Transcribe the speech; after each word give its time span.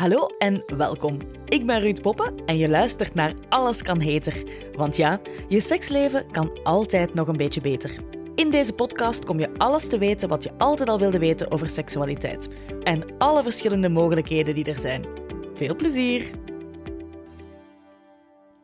Hallo 0.00 0.26
en 0.38 0.62
welkom. 0.76 1.18
Ik 1.44 1.66
ben 1.66 1.80
Ruud 1.80 2.00
Poppen 2.00 2.44
en 2.46 2.58
je 2.58 2.68
luistert 2.68 3.14
naar 3.14 3.34
Alles 3.48 3.82
kan 3.82 4.00
heter. 4.00 4.44
Want 4.76 4.96
ja, 4.96 5.20
je 5.48 5.60
seksleven 5.60 6.30
kan 6.30 6.62
altijd 6.62 7.14
nog 7.14 7.28
een 7.28 7.36
beetje 7.36 7.60
beter. 7.60 7.90
In 8.34 8.50
deze 8.50 8.74
podcast 8.74 9.24
kom 9.24 9.38
je 9.38 9.54
alles 9.56 9.88
te 9.88 9.98
weten 9.98 10.28
wat 10.28 10.42
je 10.42 10.52
altijd 10.58 10.88
al 10.88 10.98
wilde 10.98 11.18
weten 11.18 11.50
over 11.50 11.68
seksualiteit. 11.68 12.48
En 12.82 13.04
alle 13.18 13.42
verschillende 13.42 13.88
mogelijkheden 13.88 14.54
die 14.54 14.64
er 14.64 14.78
zijn. 14.78 15.04
Veel 15.54 15.76
plezier! 15.76 16.30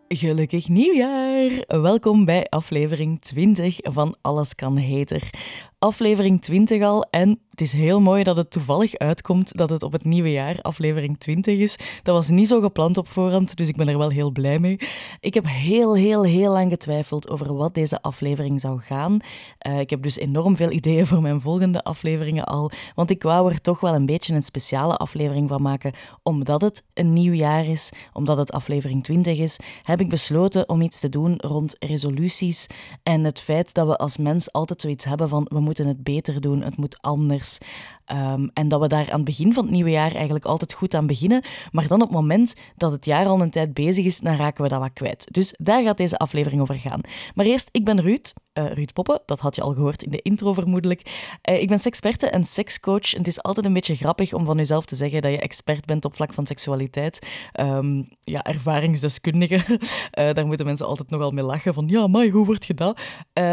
Gelukkig 0.09 0.69
nieuwjaar! 0.69 1.65
Welkom 1.67 2.25
bij 2.25 2.45
aflevering 2.49 3.21
20 3.21 3.79
van 3.83 4.17
Alles 4.21 4.55
kan 4.55 4.77
heter. 4.77 5.31
Aflevering 5.79 6.43
20 6.43 6.83
al 6.83 7.07
en 7.11 7.41
het 7.51 7.61
is 7.67 7.73
heel 7.73 8.01
mooi 8.01 8.23
dat 8.23 8.37
het 8.37 8.51
toevallig 8.51 8.95
uitkomt 8.95 9.57
dat 9.57 9.71
het 9.71 9.83
op 9.83 9.93
het 9.93 10.05
nieuwe 10.05 10.31
jaar 10.31 10.61
aflevering 10.61 11.19
20 11.19 11.59
is. 11.59 11.79
Dat 12.03 12.15
was 12.15 12.29
niet 12.29 12.49
zo 12.49 12.61
gepland 12.61 12.97
op 12.99 13.09
voorhand, 13.09 13.57
dus 13.57 13.69
ik 13.69 13.77
ben 13.77 13.89
er 13.89 13.99
wel 13.99 14.11
heel 14.11 14.31
blij 14.31 14.59
mee. 14.59 14.79
Ik 15.21 15.35
heb 15.35 15.47
heel, 15.49 15.97
heel, 15.97 16.25
heel 16.25 16.53
lang 16.53 16.71
getwijfeld 16.71 17.31
over 17.31 17.55
wat 17.55 17.75
deze 17.75 18.03
aflevering 18.03 18.61
zou 18.61 18.81
gaan. 18.81 19.19
Uh, 19.67 19.81
ik 19.81 19.91
heb 19.91 20.03
dus 20.03 20.17
enorm 20.17 20.57
veel 20.57 20.71
ideeën 20.71 21.07
voor 21.07 21.23
mijn 21.23 21.41
volgende 21.41 21.85
afleveringen 21.85 22.45
al, 22.45 22.71
want 22.95 23.11
ik 23.11 23.23
wou 23.23 23.53
er 23.53 23.61
toch 23.61 23.81
wel 23.81 23.95
een 23.95 24.07
beetje 24.07 24.35
een 24.35 24.43
speciale 24.43 24.97
aflevering 24.97 25.49
van 25.49 25.63
maken, 25.63 25.93
omdat 26.23 26.61
het 26.61 26.85
een 26.95 27.13
nieuw 27.13 27.33
jaar 27.33 27.67
is, 27.67 27.93
omdat 28.13 28.39
het 28.39 28.53
aflevering 28.53 29.05
20 29.05 29.39
is, 29.39 29.59
heb 29.83 30.01
ik 30.01 30.09
besloten 30.09 30.69
om 30.69 30.81
iets 30.81 31.01
te 31.01 31.09
doen 31.09 31.35
rond 31.37 31.77
resoluties 31.79 32.67
en 33.03 33.25
het 33.25 33.41
feit 33.41 33.75
dat 33.75 33.87
we 33.87 33.97
als 33.97 34.17
mens 34.17 34.53
altijd 34.53 34.81
zoiets 34.81 35.05
hebben 35.05 35.29
van 35.29 35.47
we 35.49 35.61
moeten 35.67 35.87
het 35.87 36.03
beter 36.03 36.41
doen, 36.41 36.63
het 36.63 36.77
moet 36.77 37.03
anders. 37.03 37.59
Ehm, 38.05 38.49
en 38.53 38.69
dat 38.69 38.81
we 38.81 38.89
daar 38.89 39.11
aan 39.11 39.17
het 39.17 39.25
begin 39.25 39.53
van 39.53 39.65
het 39.65 39.73
nieuwe 39.73 39.91
jaar 39.91 40.15
eigenlijk 40.15 40.45
altijd 40.45 40.73
goed 40.73 40.95
aan 40.95 41.07
beginnen. 41.07 41.45
Maar 41.73 41.89
dan 41.89 42.01
op 42.01 42.09
het 42.09 42.17
moment 42.17 42.55
dat 42.77 42.93
het 42.93 43.05
jaar 43.05 43.27
al 43.27 43.41
een 43.41 43.51
tijd 43.51 43.75
bezig 43.75 44.05
is, 44.05 44.21
dan 44.21 44.37
raken 44.37 44.63
we 44.63 44.69
dat 44.69 44.81
wat 44.81 44.93
kwijt. 44.93 45.29
Dus 45.31 45.55
daar 45.59 45.83
gaat 45.83 45.97
deze 45.97 46.19
aflevering 46.19 46.61
over 46.61 46.75
gaan. 46.75 47.01
Maar 47.35 47.47
eerst, 47.47 47.69
ik 47.73 47.85
ben 47.85 48.01
Ruud, 48.01 48.33
uh, 48.59 48.73
Ruud 48.73 48.93
Poppen. 48.93 49.23
Dat 49.27 49.41
had 49.41 49.57
je 49.57 49.63
al 49.63 49.73
gehoord 49.73 50.03
in 50.03 50.11
de 50.11 50.23
intro 50.23 50.53
vermoedelijk. 50.53 51.29
Uh, 51.51 51.61
ik 51.61 51.69
ben 51.69 51.79
seksperte 51.79 52.31
en 52.31 52.45
sekscoach. 52.45 53.11
Het 53.11 53.27
is 53.27 53.43
altijd 53.43 53.67
een 53.67 53.73
beetje 53.73 53.97
grappig 53.97 54.33
om 54.33 54.45
van 54.45 54.57
jezelf 54.57 54.85
te 54.85 54.97
zeggen 54.97 55.23
dat 55.23 55.31
je 55.31 55.39
expert 55.39 55.85
bent 55.85 56.05
op 56.05 56.15
vlak 56.15 56.35
van 56.35 56.47
seksualiteit. 56.47 57.27
Um, 57.61 58.09
ja, 58.21 58.43
ervaringsdeskundige. 58.43 59.55
uh, 59.55 60.33
daar 60.35 60.47
moeten 60.47 60.67
mensen 60.67 60.87
altijd 60.87 61.11
nogal 61.11 61.31
mee 61.31 61.45
lachen 61.45 61.75
van 61.75 61.89
ja, 61.89 62.07
maar 62.07 62.27
hoe 62.27 62.47
word 62.47 62.67
je 62.67 62.75
dat? 62.75 63.01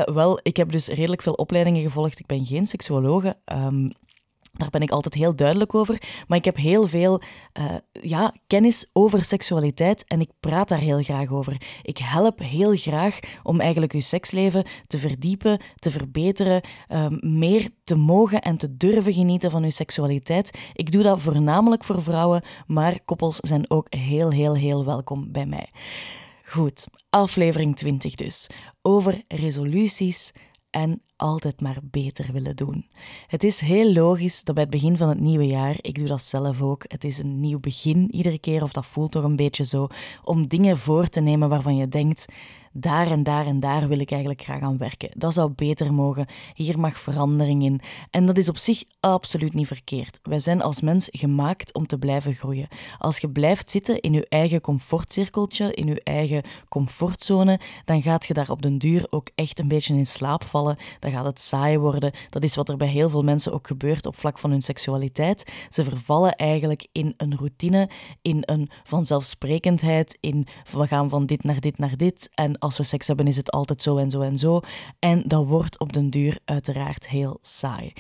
wel, 0.06 0.40
ik 0.44 0.58
heb 0.58 0.72
dus 0.72 0.88
redelijk 0.88 1.22
veel 1.22 1.34
opleidingen 1.34 1.82
gevolgd. 1.82 2.20
Ik 2.20 2.26
ben 2.26 2.46
geen 2.46 2.66
seksuologe. 2.66 3.38
Um, 3.46 3.92
daar 4.54 4.70
ben 4.70 4.82
ik 4.82 4.92
altijd 4.92 5.14
heel 5.14 5.36
duidelijk 5.36 5.76
over. 5.76 6.02
Maar 6.28 6.38
ik 6.38 6.46
heb 6.46 6.56
heel 6.56 6.88
veel 6.88 7.22
uh, 7.60 7.66
ja, 7.92 8.34
kennis 8.48 8.90
over 8.94 9.26
seksualiteit 9.26 10.06
en 10.08 10.22
ik 10.22 10.30
praat 10.40 10.68
daar 10.68 10.80
heel 10.80 11.02
graag 11.02 11.32
over. 11.32 11.62
Ik 11.82 11.98
help 11.98 12.40
heel 12.40 12.76
graag 12.76 13.20
om 13.44 13.60
eigenlijk 13.60 13.94
uw 13.94 14.00
seksleven 14.00 14.66
te 14.88 15.00
verdiepen, 15.00 15.60
te 15.76 15.92
verbeteren, 15.92 16.62
uh, 16.90 17.06
meer 17.20 17.70
te 17.84 17.96
mogen 17.96 18.42
en 18.42 18.58
te 18.58 18.78
durven 18.78 19.14
genieten 19.14 19.52
van 19.52 19.64
uw 19.64 19.70
seksualiteit. 19.70 20.60
Ik 20.74 20.92
doe 20.92 21.04
dat 21.04 21.22
voornamelijk 21.22 21.84
voor 21.84 22.02
vrouwen, 22.02 22.42
maar 22.68 23.00
koppels 23.06 23.38
zijn 23.38 23.70
ook 23.70 23.88
heel, 23.90 24.32
heel, 24.32 24.56
heel 24.56 24.86
welkom 24.86 25.32
bij 25.32 25.46
mij. 25.46 25.70
Goed, 26.46 26.88
aflevering 27.10 27.76
20 27.76 28.16
dus. 28.16 28.50
Over 28.82 29.22
resoluties 29.28 30.32
en 30.70 31.02
altijd 31.24 31.62
maar 31.62 31.78
beter 31.82 32.32
willen 32.32 32.56
doen. 32.56 32.86
Het 33.28 33.44
is 33.44 33.60
heel 33.60 33.94
logisch 33.94 34.44
dat 34.44 34.56
bij 34.56 34.64
het 34.64 34.72
begin 34.72 34.98
van 34.98 35.10
het 35.10 35.20
nieuwe 35.20 35.48
jaar, 35.48 35.76
ik 35.82 35.96
doe 35.96 36.08
dat 36.08 36.22
zelf 36.22 36.62
ook, 36.62 36.86
het 36.88 37.04
is 37.04 37.18
een 37.18 37.40
nieuw 37.40 37.60
begin 37.60 38.16
iedere 38.16 38.40
keer, 38.40 38.64
of 38.64 38.72
dat 38.74 38.86
voelt 38.86 39.12
toch 39.12 39.24
een 39.24 39.36
beetje 39.36 39.66
zo, 39.66 39.88
om 40.24 40.48
dingen 40.48 40.78
voor 40.78 41.08
te 41.08 41.20
nemen 41.20 41.50
waarvan 41.50 41.76
je 41.76 41.88
denkt, 41.88 42.26
daar 42.74 43.12
en 43.12 43.24
daar 43.24 43.46
en 43.46 43.60
daar 43.60 43.88
wil 43.88 44.00
ik 44.00 44.12
eigenlijk 44.12 44.42
graag 44.42 44.62
aan 44.62 44.78
werken. 44.78 45.10
Dat 45.14 45.34
zou 45.34 45.52
beter 45.56 45.94
mogen. 45.94 46.26
Hier 46.54 46.80
mag 46.80 47.00
verandering 47.00 47.64
in. 47.64 47.82
En 48.10 48.26
dat 48.26 48.38
is 48.38 48.50
op 48.50 48.58
zich 48.58 48.84
absoluut 49.00 49.54
niet 49.54 49.68
verkeerd. 49.68 50.20
Wij 50.24 50.40
zijn 50.40 50.62
als 50.62 50.82
mens 50.82 51.08
gemaakt 51.12 51.74
om 51.74 51.88
te 51.88 51.98
blijven 51.98 52.34
groeien. 52.34 52.68
Als 52.98 53.18
je 53.18 53.30
blijft 53.30 53.72
zitten 53.72 54.00
in 54.02 54.14
je 54.14 54.26
eigen 54.30 54.62
comfortcirkeltje, 54.62 55.74
in 55.74 55.88
je 55.88 56.02
eigen 56.04 56.44
comfortzone, 56.70 57.60
dan 57.86 58.02
gaat 58.02 58.26
je 58.26 58.34
daar 58.34 58.50
op 58.50 58.62
den 58.62 58.78
duur 58.78 59.06
ook 59.10 59.30
echt 59.36 59.60
een 59.60 59.68
beetje 59.68 59.96
in 59.96 60.06
slaap 60.06 60.44
vallen. 60.44 60.78
Dan 61.00 61.12
gaat 61.12 61.26
het 61.26 61.42
saai 61.42 61.78
worden. 61.78 62.12
Dat 62.30 62.44
is 62.44 62.56
wat 62.56 62.70
er 62.70 62.78
bij 62.78 62.88
heel 62.88 63.10
veel 63.10 63.24
mensen 63.24 63.54
ook 63.54 63.68
gebeurt 63.68 64.06
op 64.06 64.20
vlak 64.20 64.40
van 64.40 64.52
hun 64.52 64.62
seksualiteit. 64.62 65.52
Ze 65.70 65.84
vervallen 65.84 66.36
eigenlijk 66.36 66.88
in 66.92 67.14
een 67.18 67.38
routine, 67.38 67.90
in 68.22 68.38
een 68.46 68.70
vanzelfsprekendheid, 68.84 70.18
in 70.20 70.48
we 70.84 70.88
gaan 70.88 71.10
van 71.10 71.26
dit 71.26 71.44
naar 71.44 71.60
dit 71.60 71.78
naar 71.78 71.98
dit. 71.98 72.30
En 72.34 72.58
als 72.64 72.78
we 72.78 72.84
seks 72.84 73.08
hebben 73.08 73.28
is 73.28 73.38
het 73.38 73.52
altijd 73.52 73.82
zo 73.82 73.98
en 73.98 74.10
zo 74.10 74.22
en 74.22 74.38
zo. 74.38 74.60
En 75.00 75.24
dat 75.28 75.46
wordt 75.46 75.80
op 75.80 75.94
den 75.94 76.10
duur 76.10 76.40
uiteraard 76.46 77.10
heel 77.10 77.38
saai. 77.42 77.94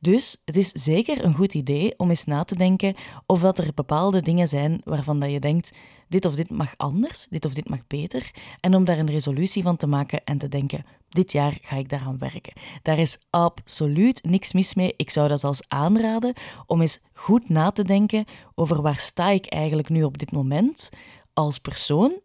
Dus 0.00 0.42
het 0.44 0.56
is 0.56 0.70
zeker 0.72 1.24
een 1.24 1.34
goed 1.34 1.54
idee 1.54 1.98
om 1.98 2.08
eens 2.08 2.24
na 2.24 2.44
te 2.44 2.56
denken 2.56 2.94
of 3.26 3.40
dat 3.40 3.58
er 3.58 3.74
bepaalde 3.74 4.22
dingen 4.22 4.48
zijn 4.48 4.80
waarvan 4.84 5.20
dat 5.20 5.30
je 5.30 5.40
denkt 5.40 5.72
dit 6.08 6.24
of 6.24 6.34
dit 6.34 6.50
mag 6.50 6.74
anders, 6.76 7.26
dit 7.30 7.44
of 7.44 7.54
dit 7.54 7.68
mag 7.68 7.86
beter. 7.86 8.30
En 8.60 8.74
om 8.74 8.84
daar 8.84 8.98
een 8.98 9.10
resolutie 9.10 9.62
van 9.62 9.76
te 9.76 9.86
maken 9.86 10.24
en 10.24 10.38
te 10.38 10.48
denken, 10.48 10.84
dit 11.08 11.32
jaar 11.32 11.58
ga 11.60 11.76
ik 11.76 11.88
daaraan 11.88 12.18
werken. 12.18 12.52
Daar 12.82 12.98
is 12.98 13.18
absoluut 13.30 14.24
niks 14.24 14.52
mis 14.52 14.74
mee. 14.74 14.94
Ik 14.96 15.10
zou 15.10 15.28
dat 15.28 15.40
zelfs 15.40 15.68
aanraden 15.68 16.34
om 16.66 16.80
eens 16.80 17.00
goed 17.12 17.48
na 17.48 17.70
te 17.70 17.84
denken 17.84 18.24
over 18.54 18.82
waar 18.82 18.98
sta 18.98 19.28
ik 19.28 19.46
eigenlijk 19.46 19.88
nu 19.88 20.04
op 20.04 20.18
dit 20.18 20.32
moment 20.32 20.90
als 21.32 21.58
persoon 21.58 22.20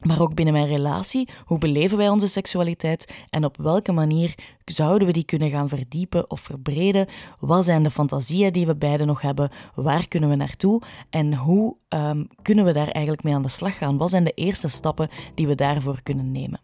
maar 0.00 0.20
ook 0.20 0.34
binnen 0.34 0.54
mijn 0.54 0.66
relatie, 0.66 1.28
hoe 1.44 1.58
beleven 1.58 1.96
wij 1.96 2.08
onze 2.08 2.28
seksualiteit 2.28 3.26
en 3.30 3.44
op 3.44 3.56
welke 3.56 3.92
manier 3.92 4.34
zouden 4.64 5.06
we 5.06 5.12
die 5.12 5.24
kunnen 5.24 5.50
gaan 5.50 5.68
verdiepen 5.68 6.30
of 6.30 6.40
verbreden? 6.40 7.06
Wat 7.40 7.64
zijn 7.64 7.82
de 7.82 7.90
fantasieën 7.90 8.52
die 8.52 8.66
we 8.66 8.76
beiden 8.76 9.06
nog 9.06 9.20
hebben? 9.20 9.50
Waar 9.74 10.08
kunnen 10.08 10.28
we 10.28 10.36
naartoe? 10.36 10.82
En 11.10 11.34
hoe 11.34 11.76
um, 11.88 12.28
kunnen 12.42 12.64
we 12.64 12.72
daar 12.72 12.88
eigenlijk 12.88 13.24
mee 13.24 13.34
aan 13.34 13.42
de 13.42 13.48
slag 13.48 13.78
gaan? 13.78 13.96
Wat 13.96 14.10
zijn 14.10 14.24
de 14.24 14.32
eerste 14.32 14.68
stappen 14.68 15.08
die 15.34 15.46
we 15.46 15.54
daarvoor 15.54 16.02
kunnen 16.02 16.32
nemen? 16.32 16.60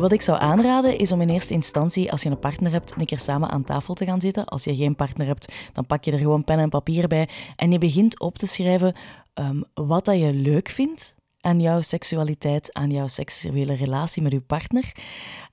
Wat 0.00 0.12
ik 0.12 0.22
zou 0.22 0.40
aanraden 0.40 0.98
is 0.98 1.12
om 1.12 1.20
in 1.20 1.28
eerste 1.28 1.54
instantie, 1.54 2.10
als 2.10 2.22
je 2.22 2.30
een 2.30 2.38
partner 2.38 2.72
hebt, 2.72 2.94
een 2.98 3.06
keer 3.06 3.18
samen 3.18 3.50
aan 3.50 3.64
tafel 3.64 3.94
te 3.94 4.04
gaan 4.04 4.20
zitten. 4.20 4.44
Als 4.44 4.64
je 4.64 4.76
geen 4.76 4.96
partner 4.96 5.26
hebt, 5.26 5.52
dan 5.72 5.86
pak 5.86 6.04
je 6.04 6.12
er 6.12 6.18
gewoon 6.18 6.44
pen 6.44 6.58
en 6.58 6.68
papier 6.68 7.08
bij 7.08 7.28
en 7.56 7.72
je 7.72 7.78
begint 7.78 8.20
op 8.20 8.38
te 8.38 8.46
schrijven 8.46 8.94
um, 9.34 9.64
wat 9.74 10.04
dat 10.04 10.18
je 10.18 10.32
leuk 10.32 10.68
vindt 10.68 11.14
aan 11.40 11.60
jouw 11.60 11.80
seksualiteit, 11.80 12.72
aan 12.72 12.90
jouw 12.90 13.06
seksuele 13.06 13.74
relatie 13.74 14.22
met 14.22 14.32
je 14.32 14.40
partner. 14.40 14.92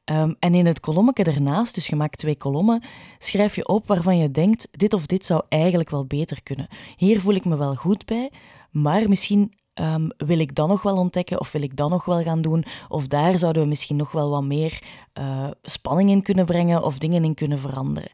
Um, 0.05 0.35
en 0.39 0.55
in 0.55 0.65
het 0.65 0.79
kolommetje 0.79 1.23
ernaast, 1.23 1.75
dus 1.75 1.87
je 1.87 1.95
maakt 1.95 2.17
twee 2.17 2.37
kolommen, 2.37 2.83
schrijf 3.19 3.55
je 3.55 3.67
op 3.67 3.87
waarvan 3.87 4.17
je 4.17 4.31
denkt, 4.31 4.67
dit 4.71 4.93
of 4.93 5.05
dit 5.05 5.25
zou 5.25 5.43
eigenlijk 5.49 5.89
wel 5.89 6.05
beter 6.05 6.43
kunnen. 6.43 6.67
Hier 6.95 7.21
voel 7.21 7.35
ik 7.35 7.45
me 7.45 7.57
wel 7.57 7.75
goed 7.75 8.05
bij, 8.05 8.31
maar 8.71 9.09
misschien 9.09 9.53
Um, 9.79 10.09
wil 10.17 10.39
ik 10.39 10.55
dan 10.55 10.69
nog 10.69 10.81
wel 10.81 10.97
ontdekken 10.97 11.39
of 11.39 11.51
wil 11.51 11.61
ik 11.61 11.75
dan 11.75 11.89
nog 11.89 12.05
wel 12.05 12.23
gaan 12.23 12.41
doen? 12.41 12.65
Of 12.87 13.07
daar 13.07 13.39
zouden 13.39 13.61
we 13.61 13.67
misschien 13.67 13.95
nog 13.95 14.11
wel 14.11 14.29
wat 14.29 14.43
meer 14.43 14.83
uh, 15.13 15.47
spanning 15.61 16.09
in 16.09 16.21
kunnen 16.21 16.45
brengen 16.45 16.83
of 16.83 16.97
dingen 16.97 17.23
in 17.23 17.33
kunnen 17.33 17.59
veranderen. 17.59 18.11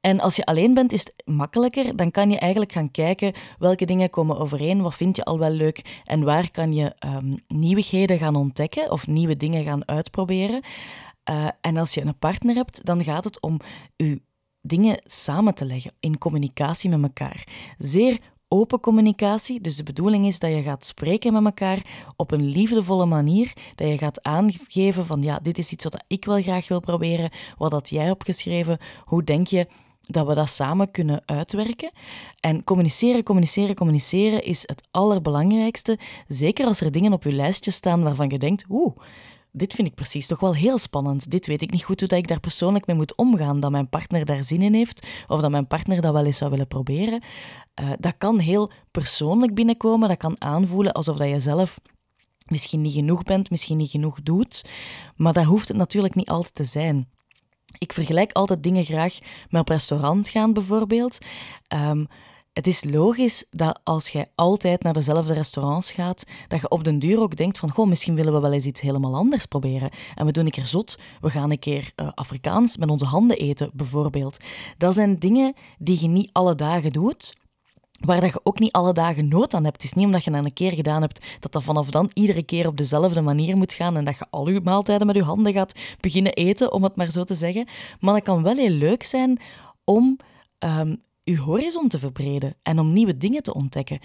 En 0.00 0.20
als 0.20 0.36
je 0.36 0.44
alleen 0.44 0.74
bent, 0.74 0.92
is 0.92 1.00
het 1.00 1.22
makkelijker. 1.24 1.96
Dan 1.96 2.10
kan 2.10 2.30
je 2.30 2.38
eigenlijk 2.38 2.72
gaan 2.72 2.90
kijken 2.90 3.32
welke 3.58 3.84
dingen 3.84 4.10
komen 4.10 4.38
overeen, 4.38 4.82
wat 4.82 4.94
vind 4.94 5.16
je 5.16 5.24
al 5.24 5.38
wel 5.38 5.50
leuk 5.50 6.02
en 6.04 6.22
waar 6.22 6.50
kan 6.50 6.72
je 6.72 6.94
um, 7.06 7.34
nieuwigheden 7.48 8.18
gaan 8.18 8.36
ontdekken 8.36 8.90
of 8.90 9.06
nieuwe 9.06 9.36
dingen 9.36 9.64
gaan 9.64 9.88
uitproberen. 9.88 10.62
Uh, 11.30 11.48
en 11.60 11.76
als 11.76 11.94
je 11.94 12.00
een 12.00 12.18
partner 12.18 12.54
hebt, 12.54 12.84
dan 12.84 13.04
gaat 13.04 13.24
het 13.24 13.40
om 13.40 13.60
je 13.96 14.20
dingen 14.60 15.00
samen 15.04 15.54
te 15.54 15.64
leggen 15.64 15.92
in 16.00 16.18
communicatie 16.18 16.90
met 16.90 17.02
elkaar. 17.02 17.46
Zeer 17.78 18.18
open 18.48 18.80
communicatie. 18.80 19.60
Dus 19.60 19.76
de 19.76 19.82
bedoeling 19.82 20.26
is 20.26 20.38
dat 20.38 20.50
je 20.50 20.62
gaat 20.62 20.84
spreken 20.84 21.32
met 21.32 21.44
elkaar 21.44 21.86
op 22.16 22.30
een 22.30 22.48
liefdevolle 22.48 23.06
manier. 23.06 23.52
Dat 23.74 23.88
je 23.88 23.98
gaat 23.98 24.22
aangeven 24.22 25.06
van 25.06 25.22
ja, 25.22 25.38
dit 25.38 25.58
is 25.58 25.72
iets 25.72 25.84
wat 25.84 26.04
ik 26.06 26.24
wel 26.24 26.42
graag 26.42 26.68
wil 26.68 26.80
proberen. 26.80 27.30
Wat 27.58 27.72
had 27.72 27.88
jij 27.88 28.10
opgeschreven? 28.10 28.78
Hoe 29.04 29.24
denk 29.24 29.46
je 29.46 29.66
dat 30.06 30.26
we 30.26 30.34
dat 30.34 30.48
samen 30.48 30.90
kunnen 30.90 31.22
uitwerken. 31.24 31.90
En 32.40 32.64
communiceren, 32.64 33.22
communiceren, 33.22 33.74
communiceren 33.74 34.42
is 34.42 34.62
het 34.66 34.82
allerbelangrijkste. 34.90 35.98
Zeker 36.28 36.66
als 36.66 36.80
er 36.80 36.92
dingen 36.92 37.12
op 37.12 37.22
je 37.22 37.32
lijstje 37.32 37.70
staan 37.70 38.02
waarvan 38.02 38.28
je 38.28 38.38
denkt, 38.38 38.64
oeh, 38.68 38.96
dit 39.52 39.74
vind 39.74 39.88
ik 39.88 39.94
precies 39.94 40.26
toch 40.26 40.40
wel 40.40 40.54
heel 40.54 40.78
spannend. 40.78 41.30
Dit 41.30 41.46
weet 41.46 41.62
ik 41.62 41.70
niet 41.70 41.84
goed 41.84 42.00
hoe 42.00 42.08
dat 42.08 42.18
ik 42.18 42.28
daar 42.28 42.40
persoonlijk 42.40 42.86
mee 42.86 42.96
moet 42.96 43.16
omgaan. 43.16 43.60
Dat 43.60 43.70
mijn 43.70 43.88
partner 43.88 44.24
daar 44.24 44.44
zin 44.44 44.62
in 44.62 44.74
heeft 44.74 45.06
of 45.28 45.40
dat 45.40 45.50
mijn 45.50 45.66
partner 45.66 46.00
dat 46.00 46.12
wel 46.12 46.24
eens 46.24 46.38
zou 46.38 46.50
willen 46.50 46.66
proberen. 46.66 47.22
Uh, 47.80 47.90
dat 47.98 48.14
kan 48.18 48.38
heel 48.38 48.70
persoonlijk 48.90 49.54
binnenkomen. 49.54 50.08
Dat 50.08 50.18
kan 50.18 50.40
aanvoelen 50.40 50.92
alsof 50.92 51.16
dat 51.16 51.28
je 51.28 51.40
zelf 51.40 51.80
misschien 52.46 52.80
niet 52.80 52.94
genoeg 52.94 53.22
bent, 53.22 53.50
misschien 53.50 53.76
niet 53.76 53.90
genoeg 53.90 54.22
doet. 54.22 54.68
Maar 55.16 55.32
dat 55.32 55.44
hoeft 55.44 55.68
het 55.68 55.76
natuurlijk 55.76 56.14
niet 56.14 56.28
altijd 56.28 56.54
te 56.54 56.64
zijn. 56.64 57.08
Ik 57.78 57.92
vergelijk 57.92 58.32
altijd 58.32 58.62
dingen 58.62 58.84
graag 58.84 59.18
met 59.48 59.60
op 59.60 59.68
restaurant 59.68 60.28
gaan, 60.28 60.52
bijvoorbeeld. 60.52 61.18
Ehm, 61.68 62.04
het 62.52 62.66
is 62.66 62.84
logisch 62.84 63.44
dat 63.50 63.80
als 63.84 64.08
jij 64.08 64.30
altijd 64.34 64.82
naar 64.82 64.92
dezelfde 64.92 65.34
restaurants 65.34 65.92
gaat, 65.92 66.24
dat 66.48 66.60
je 66.60 66.68
op 66.68 66.84
den 66.84 66.98
duur 66.98 67.20
ook 67.20 67.36
denkt 67.36 67.58
van, 67.58 67.70
goh, 67.70 67.88
misschien 67.88 68.14
willen 68.14 68.32
we 68.32 68.40
wel 68.40 68.52
eens 68.52 68.66
iets 68.66 68.80
helemaal 68.80 69.14
anders 69.14 69.46
proberen. 69.46 69.90
En 70.14 70.26
we 70.26 70.32
doen 70.32 70.44
een 70.44 70.50
keer 70.50 70.66
zot, 70.66 70.98
we 71.20 71.30
gaan 71.30 71.50
een 71.50 71.58
keer 71.58 71.92
uh, 71.96 72.08
Afrikaans 72.14 72.76
met 72.76 72.88
onze 72.88 73.04
handen 73.04 73.36
eten, 73.36 73.70
bijvoorbeeld. 73.74 74.36
Dat 74.78 74.94
zijn 74.94 75.18
dingen 75.18 75.54
die 75.78 76.00
je 76.00 76.08
niet 76.08 76.30
alle 76.32 76.54
dagen 76.54 76.92
doet, 76.92 77.34
waar 78.00 78.20
dat 78.20 78.32
je 78.32 78.40
ook 78.42 78.58
niet 78.58 78.72
alle 78.72 78.92
dagen 78.92 79.28
nood 79.28 79.54
aan 79.54 79.64
hebt. 79.64 79.76
Het 79.76 79.84
is 79.84 79.92
niet 79.92 80.04
omdat 80.06 80.24
je 80.24 80.30
dat 80.30 80.44
een 80.44 80.52
keer 80.52 80.72
gedaan 80.72 81.02
hebt, 81.02 81.26
dat 81.40 81.52
dat 81.52 81.62
vanaf 81.62 81.90
dan 81.90 82.10
iedere 82.12 82.42
keer 82.42 82.66
op 82.66 82.76
dezelfde 82.76 83.20
manier 83.20 83.56
moet 83.56 83.72
gaan 83.72 83.96
en 83.96 84.04
dat 84.04 84.18
je 84.18 84.26
al 84.30 84.48
je 84.48 84.60
maaltijden 84.60 85.06
met 85.06 85.16
je 85.16 85.22
handen 85.22 85.52
gaat 85.52 85.74
beginnen 86.00 86.32
eten, 86.32 86.72
om 86.72 86.82
het 86.82 86.96
maar 86.96 87.10
zo 87.10 87.24
te 87.24 87.34
zeggen. 87.34 87.68
Maar 88.00 88.14
dat 88.14 88.22
kan 88.22 88.42
wel 88.42 88.56
heel 88.56 88.70
leuk 88.70 89.02
zijn 89.02 89.40
om 89.84 90.18
um, 90.58 91.00
je 91.24 91.38
horizon 91.38 91.88
te 91.88 91.98
verbreden 91.98 92.54
en 92.62 92.78
om 92.78 92.92
nieuwe 92.92 93.16
dingen 93.16 93.42
te 93.42 93.54
ontdekken. 93.54 94.00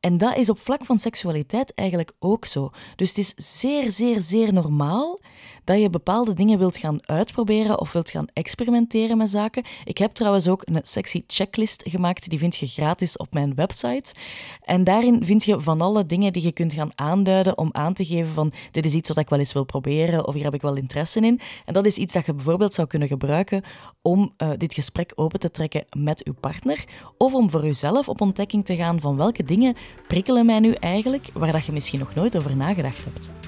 En 0.00 0.18
dat 0.18 0.36
is 0.36 0.50
op 0.50 0.60
vlak 0.60 0.84
van 0.84 0.98
seksualiteit 0.98 1.74
eigenlijk 1.74 2.12
ook 2.18 2.44
zo. 2.44 2.70
Dus 2.96 3.08
het 3.08 3.18
is 3.18 3.34
zeer, 3.60 3.92
zeer, 3.92 4.22
zeer 4.22 4.52
normaal 4.52 5.20
dat 5.64 5.80
je 5.80 5.90
bepaalde 5.90 6.34
dingen 6.34 6.58
wilt 6.58 6.76
gaan 6.76 6.98
uitproberen 7.06 7.80
of 7.80 7.92
wilt 7.92 8.10
gaan 8.10 8.26
experimenteren 8.32 9.16
met 9.16 9.30
zaken. 9.30 9.64
Ik 9.84 9.98
heb 9.98 10.12
trouwens 10.12 10.48
ook 10.48 10.62
een 10.64 10.80
sexy 10.82 11.24
checklist 11.26 11.82
gemaakt, 11.88 12.30
die 12.30 12.38
vind 12.38 12.56
je 12.56 12.66
gratis 12.66 13.16
op 13.16 13.32
mijn 13.32 13.54
website. 13.54 14.14
En 14.62 14.84
daarin 14.84 15.24
vind 15.24 15.44
je 15.44 15.60
van 15.60 15.80
alle 15.80 16.06
dingen 16.06 16.32
die 16.32 16.42
je 16.42 16.52
kunt 16.52 16.72
gaan 16.72 16.90
aanduiden 16.94 17.58
om 17.58 17.68
aan 17.72 17.94
te 17.94 18.04
geven 18.04 18.32
van 18.32 18.52
dit 18.70 18.84
is 18.84 18.94
iets 18.94 19.08
wat 19.08 19.18
ik 19.18 19.28
wel 19.28 19.38
eens 19.38 19.52
wil 19.52 19.64
proberen 19.64 20.26
of 20.26 20.34
hier 20.34 20.44
heb 20.44 20.54
ik 20.54 20.62
wel 20.62 20.76
interesse 20.76 21.20
in. 21.20 21.40
En 21.64 21.72
dat 21.72 21.86
is 21.86 21.96
iets 21.96 22.14
dat 22.14 22.26
je 22.26 22.34
bijvoorbeeld 22.34 22.74
zou 22.74 22.88
kunnen 22.88 23.08
gebruiken 23.08 23.62
om 24.02 24.32
uh, 24.38 24.50
dit 24.56 24.74
gesprek 24.74 25.12
open 25.14 25.40
te 25.40 25.50
trekken 25.50 25.84
met 25.98 26.24
uw 26.24 26.34
partner 26.40 26.84
of 27.18 27.34
om 27.34 27.50
voor 27.50 27.66
uzelf 27.66 28.08
op 28.08 28.20
ontdekking 28.20 28.64
te 28.64 28.76
gaan 28.76 29.00
van 29.00 29.16
welke 29.16 29.42
dingen 29.42 29.76
prikkelen 30.06 30.46
mij 30.46 30.60
nu 30.60 30.72
eigenlijk 30.72 31.30
waar 31.32 31.52
dat 31.52 31.66
je 31.66 31.72
misschien 31.72 31.98
nog 31.98 32.14
nooit 32.14 32.36
over 32.36 32.56
nagedacht 32.56 33.04
hebt. 33.04 33.43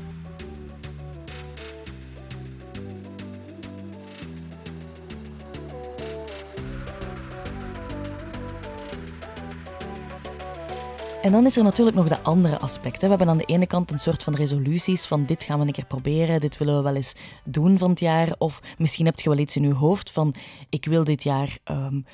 En 11.27 11.33
dan 11.33 11.47
is 11.47 11.57
er 11.57 11.63
natuurlijk 11.63 11.97
nog 11.97 12.09
de 12.09 12.23
andere 12.23 12.59
aspect. 12.59 13.03
We 13.03 13.09
hebben 13.09 13.29
aan 13.29 13.37
de 13.37 13.45
ene 13.45 13.67
kant 13.67 13.91
een 13.91 13.99
soort 13.99 14.23
van 14.23 14.35
resoluties 14.35 15.07
van 15.07 15.25
dit 15.25 15.45
gaan 15.45 15.61
we 15.61 15.67
een 15.67 15.73
keer 15.73 15.87
proberen, 15.87 16.41
dit 16.41 16.59
willen 16.59 16.77
we 16.77 16.83
wel 16.83 16.95
eens 16.95 17.15
doen 17.45 17.79
van 17.79 17.91
het 17.91 18.01
jaar. 18.01 18.35
Of 18.39 18.63
misschien 18.79 19.07
heb 19.07 19.21
je 19.21 19.29
wel 19.29 19.39
iets 19.39 19.57
in 19.57 19.63
je 19.63 19.75
hoofd 19.75 20.11
van 20.11 20.35
ik 20.69 20.85
wil 20.85 21.05
dit 21.05 21.23
jaar 21.23 21.59
um, 21.65 22.05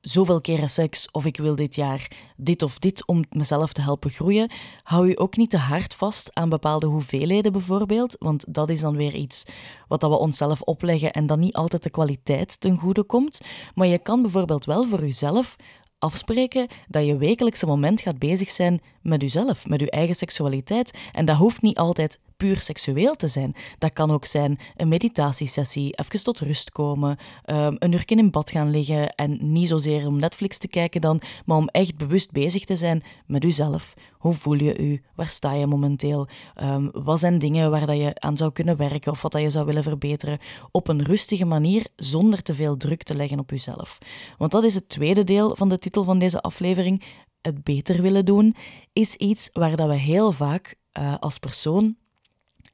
zoveel 0.00 0.40
keren 0.40 0.70
seks 0.70 1.10
of 1.10 1.24
ik 1.24 1.36
wil 1.36 1.54
dit 1.54 1.74
jaar 1.74 2.10
dit 2.36 2.62
of 2.62 2.78
dit 2.78 3.06
om 3.06 3.24
mezelf 3.30 3.72
te 3.72 3.82
helpen 3.82 4.10
groeien. 4.10 4.50
Hou 4.82 5.08
je 5.08 5.18
ook 5.18 5.36
niet 5.36 5.50
te 5.50 5.56
hard 5.56 5.94
vast 5.94 6.30
aan 6.32 6.48
bepaalde 6.48 6.86
hoeveelheden 6.86 7.52
bijvoorbeeld, 7.52 8.16
want 8.18 8.54
dat 8.54 8.70
is 8.70 8.80
dan 8.80 8.96
weer 8.96 9.14
iets 9.14 9.44
wat 9.88 10.02
we 10.02 10.08
onszelf 10.08 10.60
opleggen 10.60 11.12
en 11.12 11.26
dan 11.26 11.40
niet 11.40 11.54
altijd 11.54 11.82
de 11.82 11.90
kwaliteit 11.90 12.60
ten 12.60 12.78
goede 12.78 13.02
komt. 13.02 13.40
Maar 13.74 13.86
je 13.86 13.98
kan 13.98 14.22
bijvoorbeeld 14.22 14.64
wel 14.64 14.86
voor 14.86 15.00
jezelf 15.00 15.56
afspreken 15.98 16.68
dat 16.88 17.06
je 17.06 17.16
wekelijks 17.16 17.62
een 17.62 17.68
moment 17.68 18.00
gaat 18.00 18.18
bezig 18.18 18.50
zijn 18.50 18.80
met 19.02 19.22
jezelf, 19.22 19.66
met 19.66 19.80
je 19.80 19.90
eigen 19.90 20.14
seksualiteit. 20.14 20.98
En 21.12 21.24
dat 21.24 21.36
hoeft 21.36 21.62
niet 21.62 21.78
altijd 21.78 22.18
puur 22.38 22.60
seksueel 22.60 23.14
te 23.14 23.28
zijn. 23.28 23.54
Dat 23.78 23.92
kan 23.92 24.10
ook 24.10 24.24
zijn 24.24 24.58
een 24.76 24.88
meditatiesessie, 24.88 25.96
even 25.96 26.22
tot 26.22 26.40
rust 26.40 26.70
komen, 26.70 27.18
um, 27.46 27.76
een 27.78 27.92
uur 27.92 28.02
in 28.06 28.30
bad 28.30 28.50
gaan 28.50 28.70
liggen 28.70 29.08
en 29.14 29.52
niet 29.52 29.68
zozeer 29.68 30.06
om 30.06 30.18
Netflix 30.18 30.58
te 30.58 30.68
kijken 30.68 31.00
dan, 31.00 31.20
maar 31.44 31.56
om 31.56 31.68
echt 31.68 31.96
bewust 31.96 32.32
bezig 32.32 32.64
te 32.64 32.76
zijn 32.76 33.02
met 33.26 33.42
jezelf. 33.42 33.94
Hoe 34.18 34.32
voel 34.32 34.54
je 34.54 34.82
je? 34.82 35.00
Waar 35.14 35.28
sta 35.28 35.52
je 35.52 35.66
momenteel? 35.66 36.28
Um, 36.62 36.90
wat 36.92 37.18
zijn 37.18 37.38
dingen 37.38 37.70
waar 37.70 37.86
dat 37.86 37.96
je 37.96 38.20
aan 38.20 38.36
zou 38.36 38.52
kunnen 38.52 38.76
werken 38.76 39.12
of 39.12 39.22
wat 39.22 39.32
dat 39.32 39.42
je 39.42 39.50
zou 39.50 39.66
willen 39.66 39.82
verbeteren? 39.82 40.38
Op 40.70 40.88
een 40.88 41.02
rustige 41.02 41.44
manier, 41.44 41.86
zonder 41.96 42.42
te 42.42 42.54
veel 42.54 42.76
druk 42.76 43.02
te 43.02 43.14
leggen 43.14 43.38
op 43.38 43.50
jezelf. 43.50 43.98
Want 44.38 44.50
dat 44.50 44.64
is 44.64 44.74
het 44.74 44.88
tweede 44.88 45.24
deel 45.24 45.56
van 45.56 45.68
de 45.68 45.78
titel 45.78 46.04
van 46.04 46.18
deze 46.18 46.40
aflevering. 46.40 47.02
Het 47.40 47.62
beter 47.62 48.02
willen 48.02 48.24
doen 48.24 48.54
is 48.92 49.14
iets 49.14 49.50
waar 49.52 49.76
dat 49.76 49.88
we 49.88 49.96
heel 49.96 50.32
vaak 50.32 50.74
uh, 50.98 51.14
als 51.18 51.38
persoon 51.38 51.96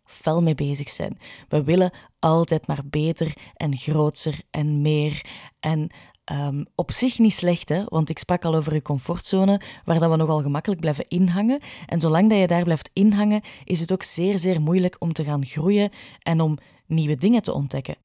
fel 0.05 0.43
mee 0.43 0.55
bezig 0.55 0.91
zijn. 0.91 1.19
We 1.49 1.63
willen 1.65 1.93
altijd 2.19 2.67
maar 2.67 2.83
beter 2.85 3.33
en 3.55 3.77
groter 3.77 4.41
en 4.51 4.83
meer. 4.83 5.25
En 5.61 5.91
um, 6.33 6.67
op 6.75 6.93
zich 6.93 7.19
niet 7.19 7.33
slecht, 7.35 7.69
hè? 7.69 7.85
want 7.85 8.09
ik 8.09 8.19
sprak 8.19 8.45
al 8.45 8.55
over 8.55 8.75
je 8.75 8.83
comfortzone, 8.83 9.61
waar 9.85 9.99
dat 9.99 10.11
we 10.11 10.17
nogal 10.17 10.43
gemakkelijk 10.43 10.81
blijven 10.81 11.09
inhangen. 11.09 11.61
En 11.87 12.01
zolang 12.01 12.31
dat 12.31 12.39
je 12.39 12.47
daar 12.47 12.65
blijft 12.65 12.91
inhangen, 12.93 13.43
is 13.65 13.81
het 13.81 13.93
ook 13.93 14.03
zeer, 14.03 14.39
zeer 14.39 14.61
moeilijk 14.61 14.97
om 14.99 15.13
te 15.13 15.25
gaan 15.25 15.47
groeien 15.47 15.91
en 16.23 16.41
om 16.41 16.59
nieuwe 16.87 17.17
dingen 17.17 17.43
te 17.43 17.53
ontdekken. 17.53 17.97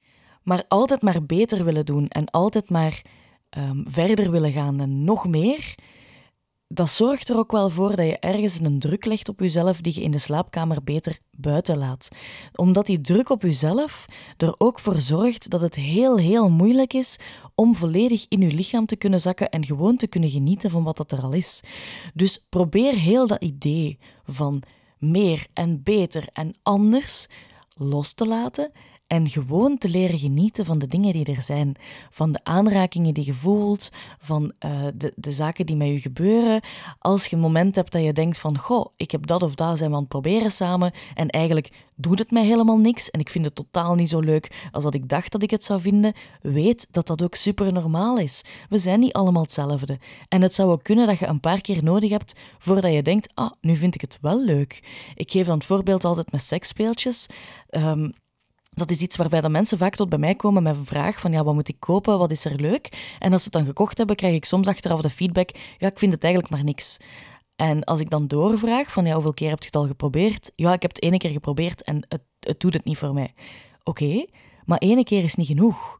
Maar 0.44 0.64
altijd 0.68 1.02
maar 1.02 1.26
beter 1.26 1.64
willen 1.64 1.86
doen 1.86 2.08
en 2.08 2.30
altijd 2.30 2.70
maar 2.70 3.02
um, 3.58 3.84
verder 3.88 4.32
willen 4.32 4.52
gaan 4.52 4.80
en 4.80 5.04
nog 5.04 5.28
meer, 5.28 5.76
dat 6.72 6.90
zorgt 6.90 7.30
er 7.30 7.38
ook 7.38 7.52
wel 7.52 7.70
voor 7.70 7.96
dat 7.96 8.06
je 8.06 8.20
ergens 8.20 8.60
een 8.60 8.80
druk 8.80 9.06
legt 9.06 9.30
op 9.30 9.40
jezelf 9.40 9.82
die 9.82 9.96
je 9.96 10.02
in 10.02 10.12
de 10.12 10.20
slaapkamer 10.20 10.84
beter 10.84 11.20
buiten 11.32 11.78
laat. 11.78 12.10
Omdat 12.56 12.86
die 12.86 13.02
druk 13.02 13.30
op 13.30 13.42
jezelf 13.42 14.06
er 14.38 14.56
ook 14.58 14.80
voor 14.80 15.00
zorgt 15.00 15.50
dat 15.50 15.62
het 15.62 15.76
heel, 15.76 16.18
heel 16.18 16.50
moeilijk 16.50 16.94
is 16.94 17.20
om 17.56 17.76
volledig 17.76 18.26
in 18.28 18.42
je 18.42 18.52
lichaam 18.52 18.86
te 18.86 18.96
kunnen 18.96 19.20
zakken 19.20 19.50
en 19.50 19.66
gewoon 19.66 19.96
te 19.96 20.08
kunnen 20.08 20.30
genieten 20.30 20.72
van 20.72 20.84
wat 20.84 20.98
dat 20.98 21.12
er 21.12 21.22
al 21.22 21.32
is. 21.32 21.64
Dus 22.14 22.46
probeer 22.50 22.94
heel 22.94 23.28
dat 23.28 23.44
idee 23.44 24.00
van 24.26 24.64
meer 24.98 25.48
en 25.54 25.84
beter 25.84 26.28
en 26.34 26.54
anders 26.64 27.28
los 27.76 28.14
te 28.14 28.26
laten 28.26 28.72
en 29.10 29.28
gewoon 29.28 29.78
te 29.78 29.90
leren 29.90 30.20
genieten 30.20 30.66
van 30.66 30.80
de 30.80 30.88
dingen 30.88 31.14
die 31.14 31.36
er 31.36 31.42
zijn. 31.42 31.76
Van 32.10 32.32
de 32.32 32.40
aanrakingen 32.44 33.14
die 33.14 33.26
je 33.26 33.34
voelt, 33.34 33.92
van 34.20 34.52
uh, 34.66 34.88
de, 34.96 35.14
de 35.16 35.32
zaken 35.32 35.66
die 35.66 35.76
met 35.76 35.88
je 35.88 36.00
gebeuren. 36.00 36.62
Als 37.00 37.26
je 37.26 37.36
een 37.36 37.42
moment 37.42 37.76
hebt 37.76 37.92
dat 37.92 38.04
je 38.04 38.14
denkt 38.14 38.38
van, 38.38 38.58
goh, 38.58 38.86
ik 38.96 39.12
heb 39.12 39.28
dat 39.28 39.44
of 39.44 39.56
dat, 39.56 39.78
zijn 39.78 39.90
we 39.90 39.96
aan 39.96 40.02
het 40.02 40.10
proberen 40.10 40.52
samen. 40.52 40.92
En 41.16 41.28
eigenlijk 41.28 41.72
doet 41.96 42.20
het 42.20 42.32
mij 42.32 42.46
helemaal 42.46 42.78
niks 42.78 43.10
en 43.10 43.20
ik 43.20 43.30
vind 43.30 43.46
het 43.46 43.56
totaal 43.56 43.96
niet 43.96 44.10
zo 44.10 44.20
leuk 44.20 44.70
als 44.72 44.84
dat 44.84 44.94
ik 44.94 45.10
dacht 45.10 45.32
dat 45.32 45.44
ik 45.44 45.50
het 45.50 45.64
zou 45.64 45.82
vinden. 45.82 46.14
Weet 46.42 46.88
dat 46.92 47.08
dat 47.08 47.24
ook 47.24 47.36
super 47.36 47.74
normaal 47.74 48.18
is. 48.18 48.44
We 48.70 48.78
zijn 48.78 49.00
niet 49.00 49.14
allemaal 49.14 49.42
hetzelfde. 49.42 50.00
En 50.28 50.42
het 50.42 50.54
zou 50.54 50.72
ook 50.72 50.84
kunnen 50.84 51.08
dat 51.08 51.20
je 51.20 51.28
een 51.28 51.40
paar 51.40 51.62
keer 51.62 51.84
nodig 51.84 52.10
hebt 52.10 52.36
voordat 52.58 52.94
je 52.94 53.02
denkt, 53.02 53.30
ah, 53.34 53.52
nu 53.62 53.76
vind 53.76 53.96
ik 53.96 54.02
het 54.02 54.18
wel 54.22 54.44
leuk. 54.44 54.84
Ik 55.16 55.32
geef 55.32 55.46
dan 55.46 55.58
het 55.58 55.66
voorbeeld 55.66 56.06
altijd 56.06 56.32
met 56.32 56.42
seksspeeltjes. 56.42 57.28
Um, 57.70 58.14
dat 58.70 58.92
is 58.92 59.02
iets 59.02 59.16
waarbij 59.16 59.42
de 59.42 59.50
mensen 59.50 59.78
vaak 59.78 59.96
tot 59.96 60.10
bij 60.10 60.20
mij 60.20 60.36
komen 60.36 60.64
met 60.64 60.76
een 60.76 60.86
vraag 60.86 61.20
van 61.20 61.32
ja, 61.32 61.44
wat 61.44 61.54
moet 61.54 61.68
ik 61.68 61.80
kopen, 61.80 62.18
wat 62.18 62.32
is 62.32 62.46
er 62.46 62.62
leuk? 62.62 63.16
En 63.20 63.34
als 63.34 63.44
ze 63.44 63.50
het 63.52 63.58
dan 63.58 63.66
gekocht 63.66 63.98
hebben, 63.98 64.16
krijg 64.16 64.36
ik 64.36 64.46
soms 64.46 64.68
achteraf 64.68 65.02
de 65.02 65.10
feedback, 65.10 65.50
ja, 65.78 65.88
ik 65.88 66.00
vind 66.00 66.14
het 66.14 66.24
eigenlijk 66.24 66.54
maar 66.54 66.64
niks. 66.64 66.98
En 67.56 67.84
als 67.84 68.00
ik 68.00 68.10
dan 68.10 68.28
doorvraag 68.28 68.92
van 68.92 69.06
ja, 69.06 69.14
hoeveel 69.14 69.34
keer 69.34 69.50
heb 69.50 69.60
je 69.60 69.66
het 69.66 69.76
al 69.76 69.88
geprobeerd? 69.88 70.52
Ja, 70.56 70.74
ik 70.74 70.82
heb 70.82 70.92
het 70.92 71.04
ene 71.04 71.18
keer 71.18 71.32
geprobeerd 71.32 71.84
en 71.84 72.06
het, 72.10 72.22
het 72.40 72.60
doet 72.60 72.74
het 72.74 72.86
niet 72.86 72.98
voor 72.98 73.14
mij. 73.14 73.34
Oké, 73.84 74.26
maar 74.66 74.78
ene 74.78 75.04
keer 75.04 75.24
is 75.24 75.36
niet 75.36 75.48
genoeg 75.48 76.00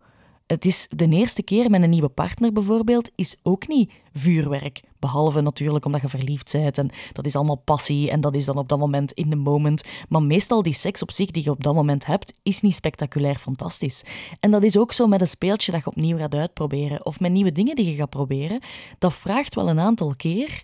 het 0.50 0.66
is 0.66 0.88
de 0.90 1.08
eerste 1.08 1.44
keer 1.44 1.70
met 1.70 1.82
een 1.82 1.90
nieuwe 1.90 2.10
partner 2.10 2.52
bijvoorbeeld, 2.52 3.12
is 3.16 3.40
ook 3.44 3.68
niet 3.68 3.92
vuurwerk. 4.14 4.82
Behalve 5.00 5.42
natuurlijk 5.42 5.86
omdat 5.86 6.02
je 6.02 6.10
verliefd 6.10 6.52
bent 6.52 6.78
en 6.78 6.90
dat 7.14 7.26
is 7.26 7.36
allemaal 7.36 7.62
passie 7.66 8.10
en 8.10 8.22
dat 8.22 8.36
is 8.36 8.46
dan 8.46 8.58
op 8.58 8.70
dat 8.70 8.80
moment 8.80 9.12
in 9.12 9.30
de 9.30 9.36
moment. 9.36 9.84
Maar 10.10 10.24
meestal 10.24 10.64
die 10.64 10.74
seks 10.74 11.02
op 11.02 11.12
zich 11.12 11.32
die 11.32 11.44
je 11.44 11.50
op 11.50 11.64
dat 11.64 11.74
moment 11.74 12.06
hebt, 12.06 12.34
is 12.44 12.62
niet 12.62 12.74
spectaculair 12.74 13.36
fantastisch. 13.36 14.04
En 14.40 14.52
dat 14.52 14.64
is 14.64 14.78
ook 14.78 14.92
zo 14.92 15.08
met 15.08 15.22
een 15.22 15.28
speeltje 15.28 15.72
dat 15.72 15.84
je 15.84 15.90
opnieuw 15.90 16.18
gaat 16.18 16.36
uitproberen 16.36 17.06
of 17.06 17.20
met 17.20 17.32
nieuwe 17.32 17.52
dingen 17.52 17.76
die 17.76 17.86
je 17.86 17.96
gaat 17.96 18.10
proberen. 18.10 18.62
Dat 19.00 19.14
vraagt 19.14 19.56
wel 19.56 19.70
een 19.70 19.80
aantal 19.80 20.14
keer 20.16 20.64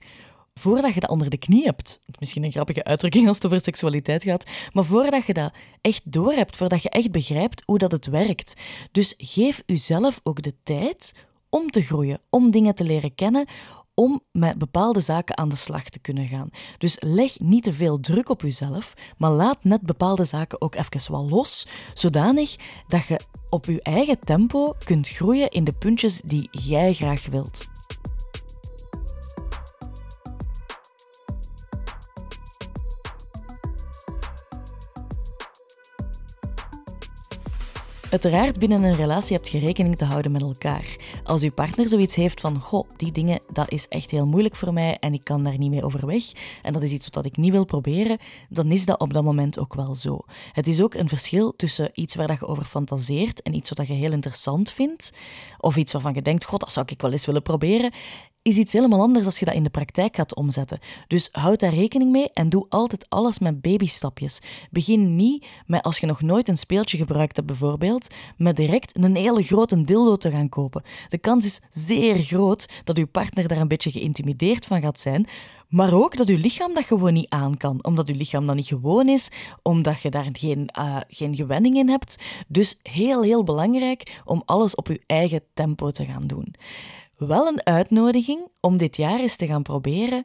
voordat 0.59 0.93
je 0.93 0.99
dat 0.99 1.09
onder 1.09 1.29
de 1.29 1.37
knie 1.37 1.63
hebt, 1.63 1.99
misschien 2.19 2.43
een 2.43 2.51
grappige 2.51 2.83
uitdrukking 2.83 3.27
als 3.27 3.35
het 3.35 3.45
over 3.45 3.61
seksualiteit 3.61 4.23
gaat, 4.23 4.49
maar 4.73 4.85
voordat 4.85 5.25
je 5.25 5.33
dat 5.33 5.53
echt 5.81 6.11
doorhebt, 6.11 6.55
voordat 6.55 6.83
je 6.83 6.89
echt 6.89 7.11
begrijpt 7.11 7.63
hoe 7.65 7.77
dat 7.77 7.91
het 7.91 8.05
werkt. 8.05 8.53
Dus 8.91 9.13
geef 9.17 9.63
jezelf 9.65 10.19
ook 10.23 10.41
de 10.41 10.53
tijd 10.63 11.13
om 11.49 11.69
te 11.69 11.81
groeien, 11.81 12.19
om 12.29 12.51
dingen 12.51 12.75
te 12.75 12.83
leren 12.83 13.15
kennen, 13.15 13.47
om 13.93 14.21
met 14.31 14.57
bepaalde 14.57 14.99
zaken 15.01 15.37
aan 15.37 15.49
de 15.49 15.55
slag 15.55 15.89
te 15.89 15.99
kunnen 15.99 16.27
gaan. 16.27 16.49
Dus 16.77 16.97
leg 16.99 17.39
niet 17.39 17.63
te 17.63 17.73
veel 17.73 17.99
druk 17.99 18.29
op 18.29 18.41
jezelf, 18.41 18.93
maar 19.17 19.31
laat 19.31 19.63
net 19.63 19.81
bepaalde 19.81 20.25
zaken 20.25 20.61
ook 20.61 20.75
even 20.75 21.11
wel 21.11 21.29
los, 21.29 21.67
zodanig 21.93 22.55
dat 22.87 23.05
je 23.05 23.19
op 23.49 23.65
je 23.65 23.81
eigen 23.81 24.19
tempo 24.19 24.73
kunt 24.83 25.09
groeien 25.09 25.49
in 25.49 25.63
de 25.63 25.73
puntjes 25.73 26.21
die 26.21 26.47
jij 26.51 26.93
graag 26.93 27.25
wilt. 27.25 27.74
Uiteraard 38.15 38.59
binnen 38.59 38.83
een 38.83 38.95
relatie 38.95 39.35
hebt 39.35 39.49
je 39.49 39.59
rekening 39.59 39.97
te 39.97 40.05
houden 40.05 40.31
met 40.31 40.41
elkaar. 40.41 40.95
Als 41.23 41.41
uw 41.41 41.51
partner 41.51 41.89
zoiets 41.89 42.15
heeft 42.15 42.41
van, 42.41 42.59
goh, 42.59 42.89
die 42.95 43.11
dingen, 43.11 43.41
dat 43.53 43.71
is 43.71 43.87
echt 43.87 44.11
heel 44.11 44.27
moeilijk 44.27 44.55
voor 44.55 44.73
mij 44.73 44.97
en 44.99 45.13
ik 45.13 45.23
kan 45.23 45.43
daar 45.43 45.57
niet 45.57 45.69
mee 45.69 45.83
overweg 45.83 46.23
en 46.61 46.73
dat 46.73 46.83
is 46.83 46.91
iets 46.91 47.07
wat 47.11 47.25
ik 47.25 47.37
niet 47.37 47.51
wil 47.51 47.65
proberen, 47.65 48.17
dan 48.49 48.71
is 48.71 48.85
dat 48.85 48.99
op 48.99 49.13
dat 49.13 49.23
moment 49.23 49.59
ook 49.59 49.73
wel 49.73 49.95
zo. 49.95 50.19
Het 50.51 50.67
is 50.67 50.81
ook 50.81 50.93
een 50.93 51.09
verschil 51.09 51.53
tussen 51.55 51.89
iets 51.93 52.15
waar 52.15 52.31
je 52.31 52.47
over 52.47 52.65
fantaseert 52.65 53.41
en 53.41 53.53
iets 53.53 53.69
wat 53.69 53.87
je 53.87 53.93
heel 53.93 54.11
interessant 54.11 54.71
vindt, 54.71 55.13
of 55.57 55.75
iets 55.75 55.93
waarvan 55.93 56.13
je 56.13 56.21
denkt, 56.21 56.45
god, 56.45 56.59
dat 56.59 56.71
zou 56.71 56.85
ik 56.89 57.01
wel 57.01 57.11
eens 57.11 57.25
willen 57.25 57.41
proberen, 57.41 57.91
is 58.47 58.57
iets 58.57 58.73
helemaal 58.73 59.01
anders 59.01 59.25
als 59.25 59.39
je 59.39 59.45
dat 59.45 59.53
in 59.53 59.63
de 59.63 59.69
praktijk 59.69 60.15
gaat 60.15 60.35
omzetten. 60.35 60.79
Dus 61.07 61.29
houd 61.31 61.59
daar 61.59 61.73
rekening 61.73 62.11
mee 62.11 62.29
en 62.33 62.49
doe 62.49 62.65
altijd 62.69 63.05
alles 63.09 63.39
met 63.39 63.61
babystapjes. 63.61 64.41
Begin 64.71 65.15
niet 65.15 65.45
met, 65.65 65.83
als 65.83 65.97
je 65.97 66.05
nog 66.05 66.21
nooit 66.21 66.47
een 66.47 66.57
speeltje 66.57 66.97
gebruikt 66.97 67.35
hebt 67.35 67.47
bijvoorbeeld, 67.47 68.07
met 68.37 68.55
direct 68.55 68.97
een 68.97 69.15
hele 69.15 69.43
grote 69.43 69.83
dildo 69.83 70.15
te 70.15 70.31
gaan 70.31 70.49
kopen. 70.49 70.83
De 71.09 71.17
kans 71.17 71.45
is 71.45 71.61
zeer 71.69 72.15
groot 72.15 72.69
dat 72.83 72.97
uw 72.97 73.07
partner 73.07 73.47
daar 73.47 73.57
een 73.57 73.67
beetje 73.67 73.91
geïntimideerd 73.91 74.65
van 74.65 74.81
gaat 74.81 74.99
zijn, 74.99 75.27
maar 75.69 75.93
ook 75.93 76.17
dat 76.17 76.29
uw 76.29 76.37
lichaam 76.37 76.73
dat 76.73 76.85
gewoon 76.85 77.13
niet 77.13 77.29
aan 77.29 77.57
kan, 77.57 77.83
omdat 77.83 78.09
uw 78.09 78.15
lichaam 78.15 78.47
dat 78.47 78.55
niet 78.55 78.67
gewoon 78.67 79.09
is, 79.09 79.29
omdat 79.61 80.01
je 80.01 80.09
daar 80.09 80.29
geen, 80.31 80.69
uh, 80.79 80.97
geen 81.07 81.35
gewenning 81.35 81.75
in 81.75 81.89
hebt. 81.89 82.23
Dus 82.47 82.79
heel, 82.83 83.23
heel 83.23 83.43
belangrijk 83.43 84.21
om 84.25 84.41
alles 84.45 84.75
op 84.75 84.87
uw 84.87 84.97
eigen 85.05 85.41
tempo 85.53 85.91
te 85.91 86.05
gaan 86.05 86.27
doen 86.27 86.55
wel 87.17 87.47
een 87.47 87.65
uitnodiging 87.65 88.47
om 88.59 88.77
dit 88.77 88.95
jaar 88.95 89.19
eens 89.19 89.35
te 89.35 89.47
gaan 89.47 89.63
proberen 89.63 90.23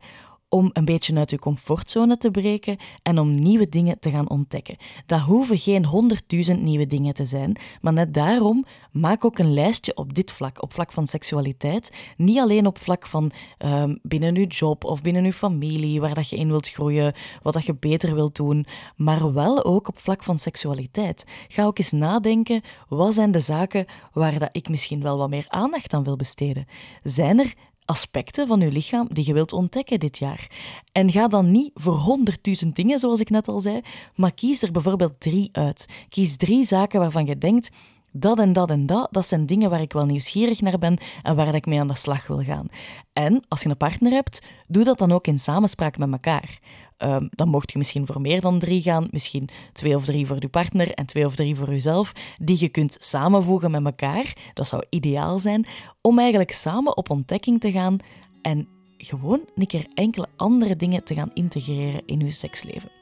om 0.50 0.70
een 0.72 0.84
beetje 0.84 1.16
uit 1.16 1.30
je 1.30 1.38
comfortzone 1.38 2.16
te 2.16 2.30
breken 2.30 2.76
en 3.02 3.18
om 3.18 3.34
nieuwe 3.34 3.68
dingen 3.68 3.98
te 3.98 4.10
gaan 4.10 4.30
ontdekken. 4.30 4.76
Dat 5.06 5.20
hoeven 5.20 5.58
geen 5.58 5.84
honderdduizend 5.84 6.62
nieuwe 6.62 6.86
dingen 6.86 7.14
te 7.14 7.24
zijn, 7.24 7.56
maar 7.80 7.92
net 7.92 8.14
daarom 8.14 8.64
maak 8.92 9.24
ook 9.24 9.38
een 9.38 9.54
lijstje 9.54 9.96
op 9.96 10.14
dit 10.14 10.32
vlak, 10.32 10.62
op 10.62 10.72
vlak 10.72 10.92
van 10.92 11.06
seksualiteit. 11.06 12.12
Niet 12.16 12.38
alleen 12.38 12.66
op 12.66 12.78
vlak 12.78 13.06
van 13.06 13.30
um, 13.58 13.98
binnen 14.02 14.34
je 14.34 14.46
job 14.46 14.84
of 14.84 15.02
binnen 15.02 15.24
je 15.24 15.32
familie, 15.32 16.00
waar 16.00 16.14
dat 16.14 16.30
je 16.30 16.36
in 16.36 16.48
wilt 16.48 16.68
groeien, 16.68 17.14
wat 17.42 17.54
dat 17.54 17.64
je 17.64 17.74
beter 17.74 18.14
wilt 18.14 18.36
doen, 18.36 18.66
maar 18.96 19.32
wel 19.32 19.64
ook 19.64 19.88
op 19.88 19.98
vlak 19.98 20.22
van 20.22 20.38
seksualiteit. 20.38 21.26
Ga 21.48 21.64
ook 21.64 21.78
eens 21.78 21.92
nadenken, 21.92 22.60
wat 22.88 23.14
zijn 23.14 23.30
de 23.30 23.40
zaken 23.40 23.86
waar 24.12 24.38
dat 24.38 24.48
ik 24.52 24.68
misschien 24.68 25.02
wel 25.02 25.18
wat 25.18 25.30
meer 25.30 25.46
aandacht 25.48 25.94
aan 25.94 26.04
wil 26.04 26.16
besteden? 26.16 26.66
Zijn 27.02 27.38
er 27.38 27.54
aspecten 27.90 28.46
van 28.46 28.60
je 28.60 28.72
lichaam 28.72 29.08
die 29.12 29.26
je 29.26 29.32
wilt 29.32 29.52
ontdekken 29.52 30.00
dit 30.00 30.18
jaar. 30.18 30.50
En 30.92 31.10
ga 31.10 31.28
dan 31.28 31.50
niet 31.50 31.70
voor 31.74 31.94
honderdduizend 31.94 32.76
dingen, 32.76 32.98
zoals 32.98 33.20
ik 33.20 33.30
net 33.30 33.48
al 33.48 33.60
zei, 33.60 33.80
maar 34.14 34.34
kies 34.34 34.62
er 34.62 34.72
bijvoorbeeld 34.72 35.20
drie 35.20 35.48
uit. 35.52 35.86
Kies 36.08 36.36
drie 36.36 36.64
zaken 36.64 37.00
waarvan 37.00 37.26
je 37.26 37.38
denkt, 37.38 37.70
dat 38.12 38.38
en 38.38 38.52
dat 38.52 38.70
en 38.70 38.86
dat, 38.86 39.08
dat 39.10 39.26
zijn 39.26 39.46
dingen 39.46 39.70
waar 39.70 39.80
ik 39.80 39.92
wel 39.92 40.06
nieuwsgierig 40.06 40.60
naar 40.60 40.78
ben 40.78 40.98
en 41.22 41.36
waar 41.36 41.54
ik 41.54 41.66
mee 41.66 41.80
aan 41.80 41.88
de 41.88 41.94
slag 41.94 42.26
wil 42.26 42.42
gaan. 42.42 42.68
En 43.12 43.44
als 43.48 43.62
je 43.62 43.68
een 43.68 43.76
partner 43.76 44.12
hebt, 44.12 44.42
doe 44.66 44.84
dat 44.84 44.98
dan 44.98 45.12
ook 45.12 45.26
in 45.26 45.38
samenspraak 45.38 45.98
met 45.98 46.12
elkaar. 46.12 46.58
Um, 47.02 47.28
dan 47.30 47.48
mocht 47.48 47.72
je 47.72 47.78
misschien 47.78 48.06
voor 48.06 48.20
meer 48.20 48.40
dan 48.40 48.58
drie 48.58 48.82
gaan, 48.82 49.08
misschien 49.10 49.48
twee 49.72 49.96
of 49.96 50.04
drie 50.04 50.26
voor 50.26 50.36
je 50.38 50.48
partner 50.48 50.94
en 50.94 51.06
twee 51.06 51.26
of 51.26 51.34
drie 51.34 51.56
voor 51.56 51.68
jezelf, 51.68 52.12
die 52.38 52.56
je 52.60 52.68
kunt 52.68 52.96
samenvoegen 52.98 53.70
met 53.70 53.84
elkaar. 53.84 54.36
Dat 54.54 54.68
zou 54.68 54.84
ideaal 54.90 55.38
zijn, 55.38 55.66
om 56.00 56.18
eigenlijk 56.18 56.52
samen 56.52 56.96
op 56.96 57.10
ontdekking 57.10 57.60
te 57.60 57.72
gaan 57.72 57.96
en 58.42 58.68
gewoon 58.96 59.40
een 59.54 59.66
keer 59.66 59.86
enkele 59.94 60.26
andere 60.36 60.76
dingen 60.76 61.04
te 61.04 61.14
gaan 61.14 61.30
integreren 61.34 62.02
in 62.06 62.20
je 62.20 62.30
seksleven. 62.30 62.99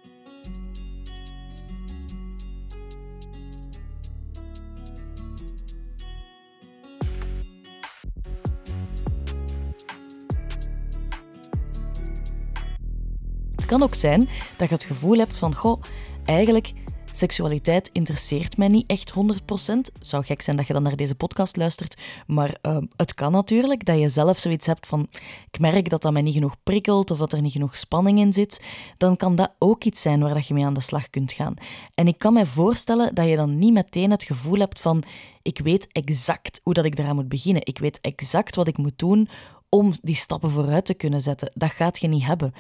Kan 13.68 13.82
ook 13.82 13.94
zijn 13.94 14.28
dat 14.56 14.68
je 14.68 14.74
het 14.74 14.84
gevoel 14.84 15.18
hebt 15.18 15.36
van, 15.36 15.54
goh, 15.54 15.82
eigenlijk 16.24 16.72
seksualiteit 17.12 17.90
interesseert 17.92 18.56
mij 18.56 18.68
niet 18.68 18.86
echt 18.86 19.12
100%. 19.12 19.14
Zou 20.00 20.24
gek 20.24 20.42
zijn 20.42 20.56
dat 20.56 20.66
je 20.66 20.72
dan 20.72 20.82
naar 20.82 20.96
deze 20.96 21.14
podcast 21.14 21.56
luistert, 21.56 21.96
maar 22.26 22.58
uh, 22.62 22.78
het 22.96 23.14
kan 23.14 23.32
natuurlijk 23.32 23.84
dat 23.84 23.98
je 23.98 24.08
zelf 24.08 24.38
zoiets 24.38 24.66
hebt 24.66 24.86
van, 24.86 25.08
ik 25.50 25.58
merk 25.60 25.90
dat 25.90 26.02
dat 26.02 26.12
mij 26.12 26.22
niet 26.22 26.34
genoeg 26.34 26.56
prikkelt 26.62 27.10
of 27.10 27.18
dat 27.18 27.32
er 27.32 27.42
niet 27.42 27.52
genoeg 27.52 27.76
spanning 27.76 28.18
in 28.18 28.32
zit. 28.32 28.62
Dan 28.96 29.16
kan 29.16 29.36
dat 29.36 29.52
ook 29.58 29.84
iets 29.84 30.00
zijn 30.00 30.20
waar 30.20 30.34
dat 30.34 30.46
je 30.46 30.54
mee 30.54 30.64
aan 30.64 30.74
de 30.74 30.80
slag 30.80 31.10
kunt 31.10 31.32
gaan. 31.32 31.54
En 31.94 32.08
ik 32.08 32.18
kan 32.18 32.32
me 32.32 32.46
voorstellen 32.46 33.14
dat 33.14 33.28
je 33.28 33.36
dan 33.36 33.58
niet 33.58 33.72
meteen 33.72 34.10
het 34.10 34.24
gevoel 34.24 34.58
hebt 34.58 34.80
van, 34.80 35.02
ik 35.42 35.58
weet 35.58 35.88
exact 35.92 36.60
hoe 36.64 36.74
dat 36.74 36.84
ik 36.84 36.98
eraan 36.98 37.14
moet 37.14 37.28
beginnen. 37.28 37.66
Ik 37.66 37.78
weet 37.78 38.00
exact 38.00 38.54
wat 38.54 38.68
ik 38.68 38.78
moet 38.78 38.98
doen 38.98 39.28
om 39.68 39.92
die 40.02 40.14
stappen 40.14 40.50
vooruit 40.50 40.84
te 40.84 40.94
kunnen 40.94 41.22
zetten. 41.22 41.50
Dat 41.54 41.70
gaat 41.70 41.98
je 41.98 42.08
niet 42.08 42.24
hebben. 42.24 42.52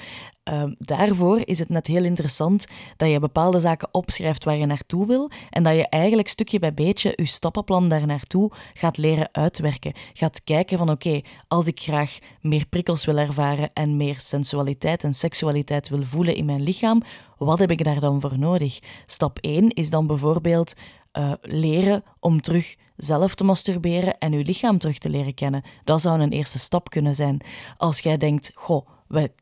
Ehm, 0.42 0.74
daarvoor 0.78 1.40
is 1.44 1.58
het 1.58 1.68
net 1.68 1.86
heel 1.86 2.04
interessant 2.04 2.66
dat 2.96 3.10
je 3.10 3.18
bepaalde 3.18 3.60
zaken 3.60 3.88
opschrijft 3.92 4.44
waar 4.44 4.56
je 4.56 4.66
naartoe 4.66 5.06
wil 5.06 5.30
en 5.50 5.62
dat 5.62 5.74
je 5.74 5.88
eigenlijk 5.88 6.28
stukje 6.28 6.58
bij 6.58 6.74
beetje 6.74 7.12
je 7.14 7.26
stappenplan 7.26 7.88
daar 7.88 8.06
naartoe 8.06 8.52
gaat 8.74 8.96
leren 8.96 9.28
uitwerken. 9.32 9.92
Gaat 10.12 10.44
kijken 10.44 10.78
van 10.78 10.90
oké, 10.90 11.20
als 11.48 11.66
ik 11.66 11.80
graag 11.80 12.18
meer 12.40 12.66
prikkels 12.66 13.04
wil 13.04 13.18
ervaren 13.18 13.70
en 13.72 13.96
meer 13.96 14.20
sensualiteit 14.20 15.04
en 15.04 15.14
seksualiteit 15.14 15.88
wil 15.88 16.04
voelen 16.04 16.34
in 16.34 16.44
mijn 16.44 16.62
lichaam, 16.62 17.02
wat 17.38 17.58
heb 17.58 17.70
ik 17.70 17.84
daar 17.84 18.00
dan 18.00 18.20
voor 18.20 18.38
nodig? 18.38 18.78
Stap 19.06 19.38
1 19.40 19.70
is 19.70 19.90
dan 19.90 20.06
bijvoorbeeld 20.06 20.74
uh, 21.18 21.32
leren 21.42 22.02
om 22.20 22.40
terug 22.40 22.76
zelf 22.96 23.34
te 23.34 23.44
masturberen 23.44 24.18
en 24.18 24.32
uw 24.32 24.42
lichaam 24.42 24.78
terug 24.78 24.98
te 24.98 25.10
leren 25.10 25.34
kennen. 25.34 25.62
Dat 25.84 26.00
zou 26.00 26.20
een 26.20 26.32
eerste 26.32 26.58
stap 26.58 26.90
kunnen 26.90 27.14
zijn. 27.14 27.40
Als 27.76 28.00
jij 28.00 28.16
denkt, 28.16 28.50
goh, 28.54 28.88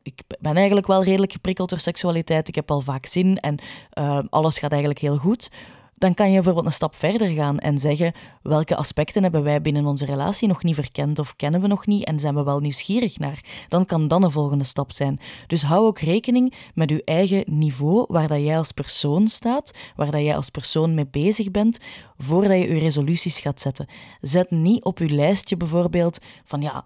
ik 0.03 0.21
ben 0.39 0.55
eigenlijk 0.55 0.87
wel 0.87 1.03
redelijk 1.03 1.31
geprikkeld 1.31 1.69
door 1.69 1.79
seksualiteit, 1.79 2.47
ik 2.47 2.55
heb 2.55 2.71
al 2.71 2.81
vaak 2.81 3.05
zin 3.05 3.39
en 3.39 3.57
uh, 3.93 4.19
alles 4.29 4.59
gaat 4.59 4.71
eigenlijk 4.71 5.01
heel 5.01 5.17
goed 5.17 5.49
dan 5.97 6.13
kan 6.13 6.27
je 6.27 6.33
bijvoorbeeld 6.33 6.65
een 6.65 6.71
stap 6.71 6.95
verder 6.95 7.29
gaan 7.29 7.59
en 7.59 7.79
zeggen 7.79 8.13
welke 8.41 8.75
aspecten 8.75 9.23
hebben 9.23 9.43
wij 9.43 9.61
binnen 9.61 9.85
onze 9.85 10.05
relatie 10.05 10.47
nog 10.47 10.63
niet 10.63 10.75
verkend 10.75 11.19
of 11.19 11.35
kennen 11.35 11.61
we 11.61 11.67
nog 11.67 11.85
niet 11.85 12.05
en 12.05 12.19
zijn 12.19 12.35
we 12.35 12.43
wel 12.43 12.59
nieuwsgierig 12.59 13.19
naar. 13.19 13.65
Dan 13.67 13.85
kan 13.85 14.07
dan 14.07 14.23
een 14.23 14.31
volgende 14.31 14.63
stap 14.63 14.91
zijn. 14.91 15.19
Dus 15.47 15.63
hou 15.63 15.85
ook 15.85 15.99
rekening 15.99 16.53
met 16.73 16.89
je 16.89 17.03
eigen 17.03 17.43
niveau, 17.45 18.05
waar 18.07 18.27
dat 18.27 18.41
jij 18.41 18.57
als 18.57 18.71
persoon 18.71 19.27
staat, 19.27 19.71
waar 19.95 20.11
dat 20.11 20.21
jij 20.21 20.35
als 20.35 20.49
persoon 20.49 20.93
mee 20.93 21.07
bezig 21.07 21.51
bent, 21.51 21.79
voordat 22.17 22.57
je 22.57 22.73
je 22.73 22.79
resoluties 22.79 23.39
gaat 23.39 23.61
zetten. 23.61 23.87
Zet 24.21 24.51
niet 24.51 24.83
op 24.83 24.97
je 24.97 25.09
lijstje 25.09 25.57
bijvoorbeeld 25.57 26.19
van 26.43 26.61
ja, 26.61 26.85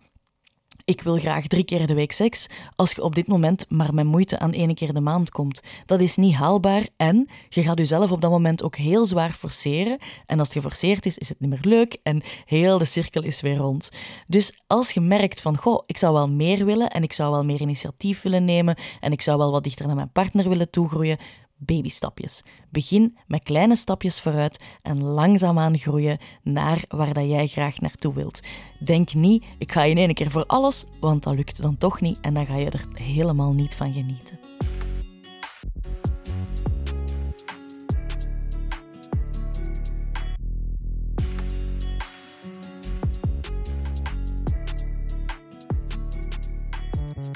ik 0.92 1.02
wil 1.02 1.18
graag 1.18 1.48
drie 1.48 1.64
keer 1.64 1.88
de 1.88 1.94
week 1.94 2.12
seks, 2.12 2.48
als 2.76 2.92
je 2.92 3.04
op 3.04 3.16
dit 3.16 3.28
moment 3.28 3.66
maar 3.70 3.94
met 3.94 4.06
moeite 4.06 4.40
aan 4.40 4.54
één 4.54 4.76
keer 4.76 4.94
de 4.94 5.00
maand 5.00 5.30
komt. 5.30 5.62
Dat 5.86 6.00
is 6.00 6.16
niet 6.16 6.36
haalbaar 6.36 6.88
en 6.98 7.30
je 7.50 7.62
gaat 7.62 7.78
jezelf 7.78 8.12
op 8.12 8.22
dat 8.22 8.32
moment 8.32 8.64
ook 8.64 8.76
heel 8.76 9.06
zwaar 9.06 9.32
forceren. 9.32 9.98
En 10.26 10.40
als 10.40 10.48
het 10.48 10.58
geforceerd 10.58 11.06
is, 11.06 11.18
is 11.18 11.30
het 11.30 11.40
niet 11.40 11.50
meer 11.50 11.60
leuk 11.62 12.00
en 12.04 12.22
heel 12.46 12.78
de 12.78 12.86
cirkel 12.86 13.24
is 13.24 13.42
weer 13.42 13.58
rond. 13.58 13.90
Dus 14.28 14.62
als 14.68 14.92
je 14.92 15.02
merkt 15.02 15.42
van, 15.42 15.58
goh, 15.58 15.84
ik 15.86 15.98
zou 15.98 16.14
wel 16.14 16.30
meer 16.30 16.66
willen 16.66 16.90
en 16.90 17.04
ik 17.04 17.14
zou 17.14 17.32
wel 17.32 17.46
meer 17.46 17.62
initiatief 17.62 18.22
willen 18.22 18.46
nemen 18.46 18.78
en 19.00 19.12
ik 19.12 19.22
zou 19.22 19.38
wel 19.38 19.52
wat 19.52 19.64
dichter 19.64 19.86
naar 19.86 19.96
mijn 19.96 20.12
partner 20.12 20.50
willen 20.50 20.70
toegroeien, 20.70 21.18
babystapjes. 21.66 22.44
Begin 22.70 23.18
met 23.28 23.44
kleine 23.44 23.76
stapjes 23.76 24.20
vooruit 24.20 24.64
en 24.82 25.04
langzaamaan 25.04 25.78
groeien 25.78 26.18
naar 26.44 26.84
waar 26.88 27.14
dat 27.14 27.28
jij 27.30 27.48
graag 27.48 27.80
naartoe 27.80 28.14
wilt. 28.14 28.40
Denk 28.80 29.14
niet, 29.14 29.44
ik 29.58 29.72
ga 29.72 29.84
in 29.84 29.98
één 29.98 30.14
keer 30.14 30.32
voor 30.32 30.46
alles, 30.46 30.86
want 31.00 31.24
dat 31.24 31.36
lukt 31.36 31.62
dan 31.62 31.78
toch 31.78 32.02
niet 32.02 32.20
en 32.22 32.34
dan 32.34 32.46
ga 32.46 32.56
je 32.56 32.70
er 32.70 32.86
helemaal 32.94 33.54
niet 33.54 33.76
van 33.76 33.94
genieten. 33.94 34.40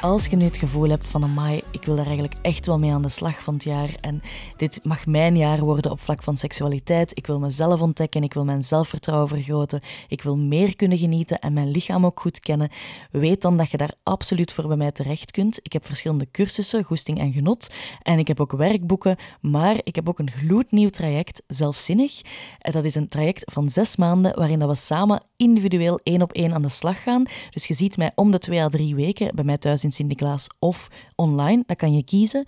Als 0.05 0.25
je 0.25 0.35
nu 0.35 0.43
het 0.43 0.57
gevoel 0.57 0.89
hebt 0.89 1.07
van, 1.07 1.23
amai, 1.23 1.61
ik 1.71 1.83
wil 1.83 1.95
daar 1.95 2.05
eigenlijk 2.05 2.35
echt 2.41 2.65
wel 2.65 2.79
mee 2.79 2.91
aan 2.91 3.01
de 3.01 3.09
slag 3.09 3.43
van 3.43 3.53
het 3.53 3.63
jaar 3.63 3.95
en 4.01 4.21
dit 4.57 4.79
mag 4.83 5.05
mijn 5.05 5.37
jaar 5.37 5.59
worden 5.59 5.91
op 5.91 5.99
vlak 5.99 6.23
van 6.23 6.37
seksualiteit, 6.37 7.17
ik 7.17 7.27
wil 7.27 7.39
mezelf 7.39 7.81
ontdekken, 7.81 8.23
ik 8.23 8.33
wil 8.33 8.45
mijn 8.45 8.63
zelfvertrouwen 8.63 9.27
vergroten, 9.27 9.81
ik 10.07 10.21
wil 10.21 10.37
meer 10.37 10.75
kunnen 10.75 10.97
genieten 10.97 11.39
en 11.39 11.53
mijn 11.53 11.71
lichaam 11.71 12.05
ook 12.05 12.19
goed 12.19 12.39
kennen, 12.39 12.69
weet 13.11 13.41
dan 13.41 13.57
dat 13.57 13.69
je 13.69 13.77
daar 13.77 13.93
absoluut 14.03 14.51
voor 14.51 14.67
bij 14.67 14.77
mij 14.77 14.91
terecht 14.91 15.31
kunt. 15.31 15.59
Ik 15.61 15.73
heb 15.73 15.85
verschillende 15.85 16.31
cursussen, 16.31 16.83
goesting 16.83 17.19
en 17.19 17.33
genot 17.33 17.69
en 18.01 18.19
ik 18.19 18.27
heb 18.27 18.39
ook 18.39 18.51
werkboeken, 18.51 19.15
maar 19.41 19.79
ik 19.83 19.95
heb 19.95 20.09
ook 20.09 20.19
een 20.19 20.31
gloednieuw 20.31 20.89
traject, 20.89 21.43
Zelfzinnig. 21.47 22.21
Dat 22.59 22.85
is 22.85 22.95
een 22.95 23.09
traject 23.09 23.51
van 23.53 23.69
zes 23.69 23.95
maanden 23.95 24.35
waarin 24.35 24.67
we 24.67 24.75
samen 24.75 25.23
individueel 25.37 25.99
één 26.03 26.21
op 26.21 26.31
één 26.31 26.53
aan 26.53 26.61
de 26.61 26.69
slag 26.69 27.03
gaan. 27.03 27.23
Dus 27.49 27.67
je 27.67 27.73
ziet 27.73 27.97
mij 27.97 28.11
om 28.15 28.31
de 28.31 28.39
twee 28.39 28.61
à 28.61 28.67
drie 28.67 28.95
weken 28.95 29.35
bij 29.35 29.43
mij 29.43 29.57
thuis 29.57 29.83
in 29.83 29.93
Sint-Niklaas 29.95 30.47
of 30.59 30.87
online. 31.15 31.63
Dat 31.65 31.77
kan 31.77 31.93
je 31.95 32.03
kiezen. 32.03 32.45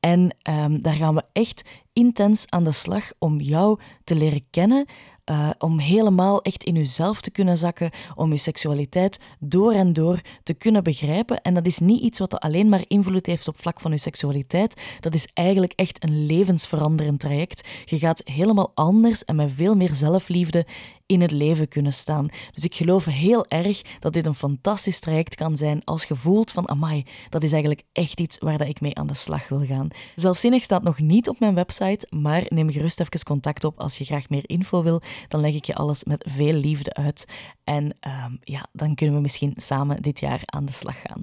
En 0.00 0.36
um, 0.50 0.82
daar 0.82 0.94
gaan 0.94 1.14
we 1.14 1.24
echt 1.32 1.64
intens 1.92 2.44
aan 2.48 2.64
de 2.64 2.72
slag 2.72 3.10
om 3.18 3.40
jou 3.40 3.80
te 4.04 4.14
leren 4.14 4.44
kennen 4.50 4.86
uh, 5.30 5.50
om 5.58 5.78
helemaal 5.78 6.42
echt 6.42 6.64
in 6.64 6.76
uzelf 6.76 7.20
te 7.20 7.30
kunnen 7.30 7.56
zakken, 7.56 7.90
om 8.14 8.30
uw 8.30 8.36
seksualiteit 8.36 9.20
door 9.38 9.72
en 9.72 9.92
door 9.92 10.20
te 10.42 10.54
kunnen 10.54 10.82
begrijpen. 10.82 11.42
En 11.42 11.54
dat 11.54 11.66
is 11.66 11.78
niet 11.78 12.00
iets 12.00 12.18
wat 12.18 12.40
alleen 12.40 12.68
maar 12.68 12.84
invloed 12.86 13.26
heeft 13.26 13.48
op 13.48 13.60
vlak 13.60 13.80
van 13.80 13.90
uw 13.90 13.98
seksualiteit. 13.98 14.80
Dat 15.00 15.14
is 15.14 15.28
eigenlijk 15.34 15.72
echt 15.76 16.04
een 16.04 16.26
levensveranderend 16.26 17.20
traject. 17.20 17.68
Je 17.84 17.98
gaat 17.98 18.22
helemaal 18.24 18.70
anders 18.74 19.24
en 19.24 19.36
met 19.36 19.52
veel 19.52 19.74
meer 19.74 19.94
zelfliefde 19.94 20.66
in 21.08 21.20
het 21.20 21.30
leven 21.30 21.68
kunnen 21.68 21.92
staan. 21.92 22.28
Dus 22.52 22.64
ik 22.64 22.74
geloof 22.74 23.04
heel 23.04 23.46
erg 23.46 23.82
dat 23.98 24.12
dit 24.12 24.26
een 24.26 24.34
fantastisch 24.34 25.00
traject 25.00 25.34
kan 25.34 25.56
zijn 25.56 25.84
als 25.84 26.04
je 26.04 26.14
voelt 26.14 26.50
van 26.50 26.68
amai, 26.68 27.06
dat 27.28 27.42
is 27.42 27.50
eigenlijk 27.50 27.82
echt 27.92 28.20
iets 28.20 28.38
waar 28.38 28.58
dat 28.58 28.68
ik 28.68 28.80
mee 28.80 28.94
aan 28.94 29.06
de 29.06 29.14
slag 29.14 29.48
wil 29.48 29.66
gaan. 29.66 29.88
Zelfzinnig 30.14 30.62
staat 30.62 30.82
nog 30.82 30.98
niet 30.98 31.28
op 31.28 31.40
mijn 31.40 31.54
website, 31.54 32.06
maar 32.10 32.44
neem 32.48 32.70
gerust 32.70 33.00
even 33.00 33.24
contact 33.24 33.64
op 33.64 33.80
als 33.80 33.98
je 33.98 34.04
graag 34.04 34.28
meer 34.28 34.48
info 34.48 34.82
wil. 34.82 35.02
Dan 35.28 35.40
leg 35.40 35.54
ik 35.54 35.64
je 35.64 35.74
alles 35.74 36.04
met 36.04 36.24
veel 36.28 36.52
liefde 36.52 36.94
uit. 36.94 37.26
En 37.64 37.96
ehm, 38.00 38.36
ja, 38.40 38.66
dan 38.72 38.94
kunnen 38.94 39.14
we 39.14 39.20
misschien 39.20 39.52
samen 39.56 40.02
dit 40.02 40.20
jaar 40.20 40.40
aan 40.44 40.64
de 40.64 40.72
slag 40.72 41.00
gaan. 41.00 41.22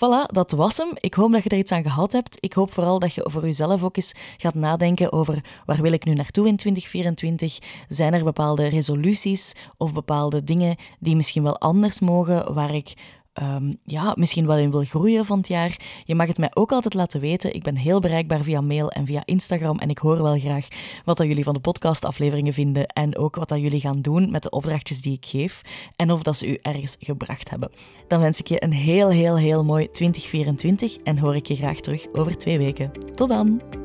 Voilà, 0.00 0.26
dat 0.26 0.50
was 0.50 0.76
hem. 0.76 0.90
Ik 0.94 1.14
hoop 1.14 1.32
dat 1.32 1.42
je 1.42 1.48
er 1.48 1.58
iets 1.58 1.72
aan 1.72 1.82
gehad 1.82 2.12
hebt. 2.12 2.36
Ik 2.40 2.52
hoop 2.52 2.72
vooral 2.72 2.98
dat 2.98 3.14
je 3.14 3.28
voor 3.30 3.42
jezelf 3.42 3.82
ook 3.82 3.96
eens 3.96 4.12
gaat 4.36 4.54
nadenken 4.54 5.12
over 5.12 5.44
waar 5.66 5.82
wil 5.82 5.92
ik 5.92 6.04
nu 6.04 6.14
naartoe 6.14 6.46
in 6.46 6.56
2024? 6.56 7.58
Zijn 7.88 8.14
er 8.14 8.24
bepaalde 8.24 8.68
resoluties 8.68 9.54
of 9.76 9.92
bepaalde 9.92 10.44
dingen 10.44 10.76
die 10.98 11.16
misschien 11.16 11.42
wel 11.42 11.58
anders 11.58 12.00
mogen, 12.00 12.54
waar 12.54 12.74
ik 12.74 12.94
um, 13.34 13.78
ja, 13.84 14.14
misschien 14.16 14.46
wel 14.46 14.56
in 14.56 14.70
wil 14.70 14.84
groeien 14.84 15.26
van 15.26 15.38
het 15.38 15.48
jaar. 15.48 15.80
Je 16.04 16.14
mag 16.14 16.26
het 16.26 16.38
mij 16.38 16.50
ook 16.54 16.72
altijd 16.72 16.94
laten 16.94 17.20
weten. 17.20 17.54
Ik 17.54 17.62
ben 17.62 17.76
heel 17.76 18.00
bereikbaar 18.00 18.42
via 18.42 18.60
mail 18.60 18.90
en 18.90 19.06
via 19.06 19.22
Instagram. 19.24 19.78
En 19.78 19.90
ik 19.90 19.98
hoor 19.98 20.22
wel 20.22 20.38
graag 20.38 20.68
wat 21.04 21.16
dat 21.16 21.26
jullie 21.26 21.44
van 21.44 21.54
de 21.54 21.60
podcastafleveringen 21.60 22.52
vinden. 22.52 22.86
En 22.86 23.16
ook 23.16 23.36
wat 23.36 23.48
dat 23.48 23.60
jullie 23.60 23.80
gaan 23.80 24.02
doen 24.02 24.30
met 24.30 24.42
de 24.42 24.50
opdrachtjes 24.50 25.02
die 25.02 25.16
ik 25.16 25.26
geef. 25.26 25.60
En 25.96 26.10
of 26.10 26.22
dat 26.22 26.36
ze 26.36 26.46
u 26.46 26.58
ergens 26.62 26.96
gebracht 27.00 27.50
hebben. 27.50 27.70
Dan 28.08 28.20
wens 28.20 28.40
ik 28.40 28.46
je 28.46 28.64
een 28.64 28.72
heel, 28.72 29.08
heel, 29.08 29.38
heel 29.38 29.64
mooi 29.64 29.90
2024. 29.90 30.96
En 30.96 31.18
hoor 31.18 31.36
ik 31.36 31.46
je 31.46 31.56
graag 31.56 31.80
terug 31.80 32.12
over 32.12 32.38
twee 32.38 32.58
weken. 32.58 32.92
Tot 33.12 33.28
dan! 33.28 33.79